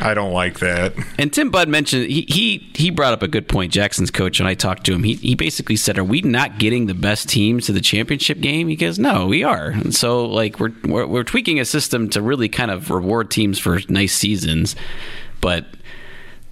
I 0.00 0.14
don't 0.14 0.32
like 0.32 0.60
that. 0.60 0.94
And 1.18 1.32
Tim 1.32 1.50
Budd 1.50 1.68
mentioned 1.68 2.06
he 2.06 2.24
he 2.28 2.70
he 2.74 2.90
brought 2.90 3.12
up 3.12 3.22
a 3.22 3.28
good 3.28 3.48
point. 3.48 3.72
Jackson's 3.72 4.10
coach, 4.10 4.40
and 4.40 4.48
I 4.48 4.54
talked 4.54 4.84
to 4.86 4.94
him. 4.94 5.02
He 5.02 5.14
he 5.14 5.34
basically 5.34 5.76
said, 5.76 5.98
"Are 5.98 6.04
we 6.04 6.22
not 6.22 6.58
getting 6.58 6.86
the 6.86 6.94
best 6.94 7.28
teams 7.28 7.66
to 7.66 7.72
the 7.72 7.80
championship 7.80 8.40
game?" 8.40 8.68
He 8.68 8.76
goes, 8.76 8.98
"No, 8.98 9.26
we 9.26 9.42
are." 9.42 9.68
And 9.68 9.94
so 9.94 10.24
like 10.26 10.60
we're 10.60 10.72
we're, 10.84 11.06
we're 11.06 11.24
tweaking 11.24 11.58
a 11.60 11.64
system 11.64 12.08
to 12.10 12.22
really 12.22 12.48
kind 12.48 12.70
of 12.70 12.90
reward 12.90 13.30
teams 13.30 13.58
for 13.58 13.80
nice 13.88 14.14
seasons, 14.14 14.76
but 15.40 15.66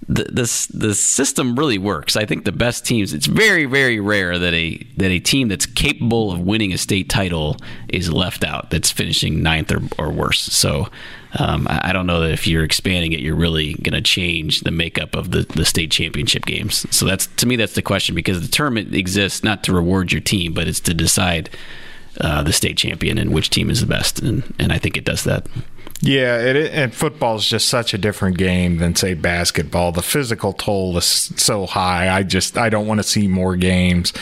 the, 0.09 0.23
this 0.23 0.65
the 0.67 0.95
system 0.95 1.55
really 1.55 1.77
works. 1.77 2.15
I 2.15 2.25
think 2.25 2.43
the 2.43 2.51
best 2.51 2.83
teams. 2.83 3.13
It's 3.13 3.27
very 3.27 3.65
very 3.65 3.99
rare 3.99 4.39
that 4.39 4.53
a 4.55 4.77
that 4.97 5.11
a 5.11 5.19
team 5.19 5.49
that's 5.49 5.67
capable 5.67 6.31
of 6.31 6.39
winning 6.39 6.73
a 6.73 6.79
state 6.79 7.09
title 7.09 7.57
is 7.89 8.11
left 8.11 8.43
out. 8.43 8.71
That's 8.71 8.89
finishing 8.89 9.43
ninth 9.43 9.71
or, 9.71 9.81
or 9.99 10.11
worse. 10.11 10.41
So 10.41 10.87
um, 11.37 11.67
I, 11.67 11.89
I, 11.89 11.93
don't 11.93 12.07
know 12.07 12.21
that 12.21 12.31
if 12.31 12.47
you're 12.47 12.63
expanding 12.63 13.11
it, 13.11 13.19
you're 13.19 13.35
really 13.35 13.75
going 13.75 13.93
to 13.93 14.01
change 14.01 14.61
the 14.61 14.71
makeup 14.71 15.15
of 15.15 15.29
the 15.29 15.43
the 15.43 15.63
state 15.63 15.91
championship 15.91 16.43
games. 16.43 16.87
So 16.95 17.05
that's 17.05 17.27
to 17.27 17.45
me 17.45 17.55
that's 17.55 17.75
the 17.75 17.83
question 17.83 18.15
because 18.15 18.41
the 18.41 18.47
tournament 18.47 18.95
exists 18.95 19.43
not 19.43 19.63
to 19.65 19.73
reward 19.73 20.11
your 20.11 20.21
team, 20.21 20.55
but 20.55 20.67
it's 20.67 20.79
to 20.81 20.95
decide 20.95 21.51
uh, 22.19 22.41
the 22.41 22.51
state 22.51 22.77
champion 22.77 23.19
and 23.19 23.31
which 23.31 23.51
team 23.51 23.69
is 23.69 23.79
the 23.79 23.87
best. 23.87 24.21
And 24.21 24.55
and 24.57 24.73
I 24.73 24.79
think 24.79 24.97
it 24.97 25.05
does 25.05 25.23
that. 25.25 25.45
Yeah, 26.01 26.37
it, 26.37 26.71
and 26.71 26.93
football 26.93 27.35
is 27.35 27.45
just 27.45 27.67
such 27.67 27.93
a 27.93 27.97
different 27.97 28.37
game 28.37 28.77
than 28.77 28.95
say 28.95 29.15
basketball. 29.15 29.91
The 29.91 30.01
physical 30.01 30.53
toll 30.53 30.97
is 30.97 31.05
so 31.05 31.65
high. 31.65 32.09
I 32.09 32.23
just 32.23 32.57
I 32.57 32.69
don't 32.69 32.87
want 32.87 32.99
to 32.99 33.03
see 33.03 33.27
more 33.27 33.57
games. 33.57 34.13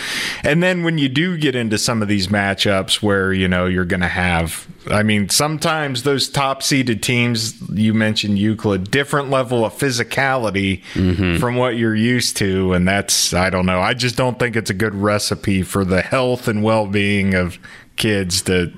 And 0.43 0.63
then 0.63 0.83
when 0.83 0.97
you 0.97 1.07
do 1.07 1.37
get 1.37 1.55
into 1.55 1.77
some 1.77 2.01
of 2.01 2.07
these 2.07 2.27
matchups 2.27 3.03
where 3.03 3.31
you 3.31 3.47
know 3.47 3.67
you're 3.67 3.85
going 3.85 4.01
to 4.01 4.07
have, 4.07 4.67
I 4.87 5.03
mean, 5.03 5.29
sometimes 5.29 6.01
those 6.01 6.29
top 6.29 6.63
seeded 6.63 7.03
teams 7.03 7.61
you 7.69 7.93
mentioned 7.93 8.39
Euclid, 8.39 8.89
different 8.89 9.29
level 9.29 9.63
of 9.63 9.73
physicality 9.73 10.83
mm-hmm. 10.93 11.37
from 11.37 11.57
what 11.57 11.77
you're 11.77 11.95
used 11.95 12.37
to, 12.37 12.73
and 12.73 12.87
that's 12.87 13.35
I 13.35 13.51
don't 13.51 13.67
know. 13.67 13.81
I 13.81 13.93
just 13.93 14.15
don't 14.15 14.39
think 14.39 14.55
it's 14.55 14.71
a 14.71 14.75
good 14.75 14.95
recipe 14.95 15.61
for 15.61 15.85
the 15.85 16.01
health 16.01 16.47
and 16.47 16.63
well 16.63 16.87
being 16.87 17.35
of 17.35 17.59
kids 17.97 18.41
to 18.43 18.73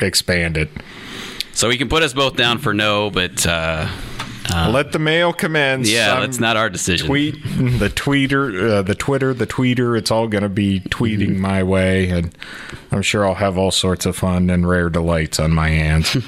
expand 0.00 0.56
it. 0.56 0.70
So 1.56 1.68
we 1.68 1.78
can 1.78 1.88
put 1.88 2.02
us 2.02 2.12
both 2.12 2.36
down 2.36 2.58
for 2.58 2.74
no, 2.74 3.10
but 3.10 3.46
uh, 3.46 3.88
uh, 4.54 4.70
let 4.70 4.92
the 4.92 4.98
mail 4.98 5.32
commence. 5.32 5.90
Yeah, 5.90 6.20
that's 6.20 6.38
not 6.38 6.56
our 6.56 6.70
decision. 6.70 7.06
Tweet 7.06 7.34
the 7.42 7.88
tweeter, 7.88 8.70
uh, 8.70 8.82
the 8.82 8.94
Twitter, 8.94 9.34
the 9.34 9.46
tweeter. 9.46 9.98
It's 9.98 10.10
all 10.10 10.28
going 10.28 10.42
to 10.42 10.48
be 10.48 10.80
tweeting 10.80 11.30
mm-hmm. 11.30 11.40
my 11.40 11.62
way, 11.62 12.08
and 12.10 12.36
I'm 12.90 13.02
sure 13.02 13.26
I'll 13.26 13.34
have 13.34 13.58
all 13.58 13.70
sorts 13.70 14.06
of 14.06 14.16
fun 14.16 14.50
and 14.50 14.68
rare 14.68 14.90
delights 14.90 15.40
on 15.40 15.52
my 15.52 15.68
hands. 15.68 16.16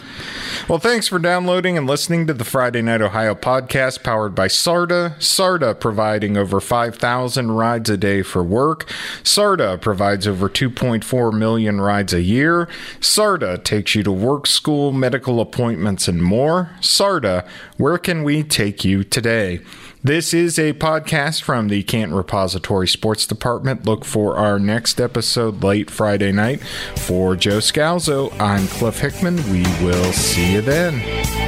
Well, 0.68 0.78
thanks 0.78 1.08
for 1.08 1.18
downloading 1.18 1.78
and 1.78 1.86
listening 1.86 2.26
to 2.26 2.34
the 2.34 2.44
Friday 2.44 2.82
Night 2.82 3.00
Ohio 3.00 3.34
podcast 3.34 4.02
powered 4.02 4.34
by 4.34 4.48
SARTA. 4.48 5.16
SARTA 5.18 5.74
providing 5.74 6.36
over 6.36 6.60
5,000 6.60 7.52
rides 7.52 7.88
a 7.88 7.96
day 7.96 8.22
for 8.22 8.42
work. 8.42 8.90
SARTA 9.22 9.78
provides 9.80 10.26
over 10.26 10.48
2.4 10.48 11.32
million 11.32 11.80
rides 11.80 12.12
a 12.12 12.22
year. 12.22 12.68
SARTA 13.00 13.58
takes 13.64 13.94
you 13.94 14.02
to 14.02 14.12
work, 14.12 14.46
school, 14.46 14.92
medical 14.92 15.40
appointments, 15.40 16.06
and 16.06 16.22
more. 16.22 16.70
SARTA, 16.80 17.46
where 17.78 17.96
can 18.08 18.24
we 18.24 18.42
take 18.42 18.86
you 18.86 19.04
today? 19.04 19.60
This 20.02 20.32
is 20.32 20.58
a 20.58 20.72
podcast 20.72 21.42
from 21.42 21.68
the 21.68 21.82
Canton 21.82 22.16
Repository 22.16 22.88
Sports 22.88 23.26
Department. 23.26 23.84
Look 23.84 24.06
for 24.06 24.38
our 24.38 24.58
next 24.58 24.98
episode 24.98 25.62
late 25.62 25.90
Friday 25.90 26.32
night. 26.32 26.62
For 26.96 27.36
Joe 27.36 27.58
Scalzo, 27.58 28.32
I'm 28.40 28.66
Cliff 28.68 29.00
Hickman. 29.00 29.36
We 29.52 29.60
will 29.84 30.12
see 30.14 30.54
you 30.54 30.62
then. 30.62 31.47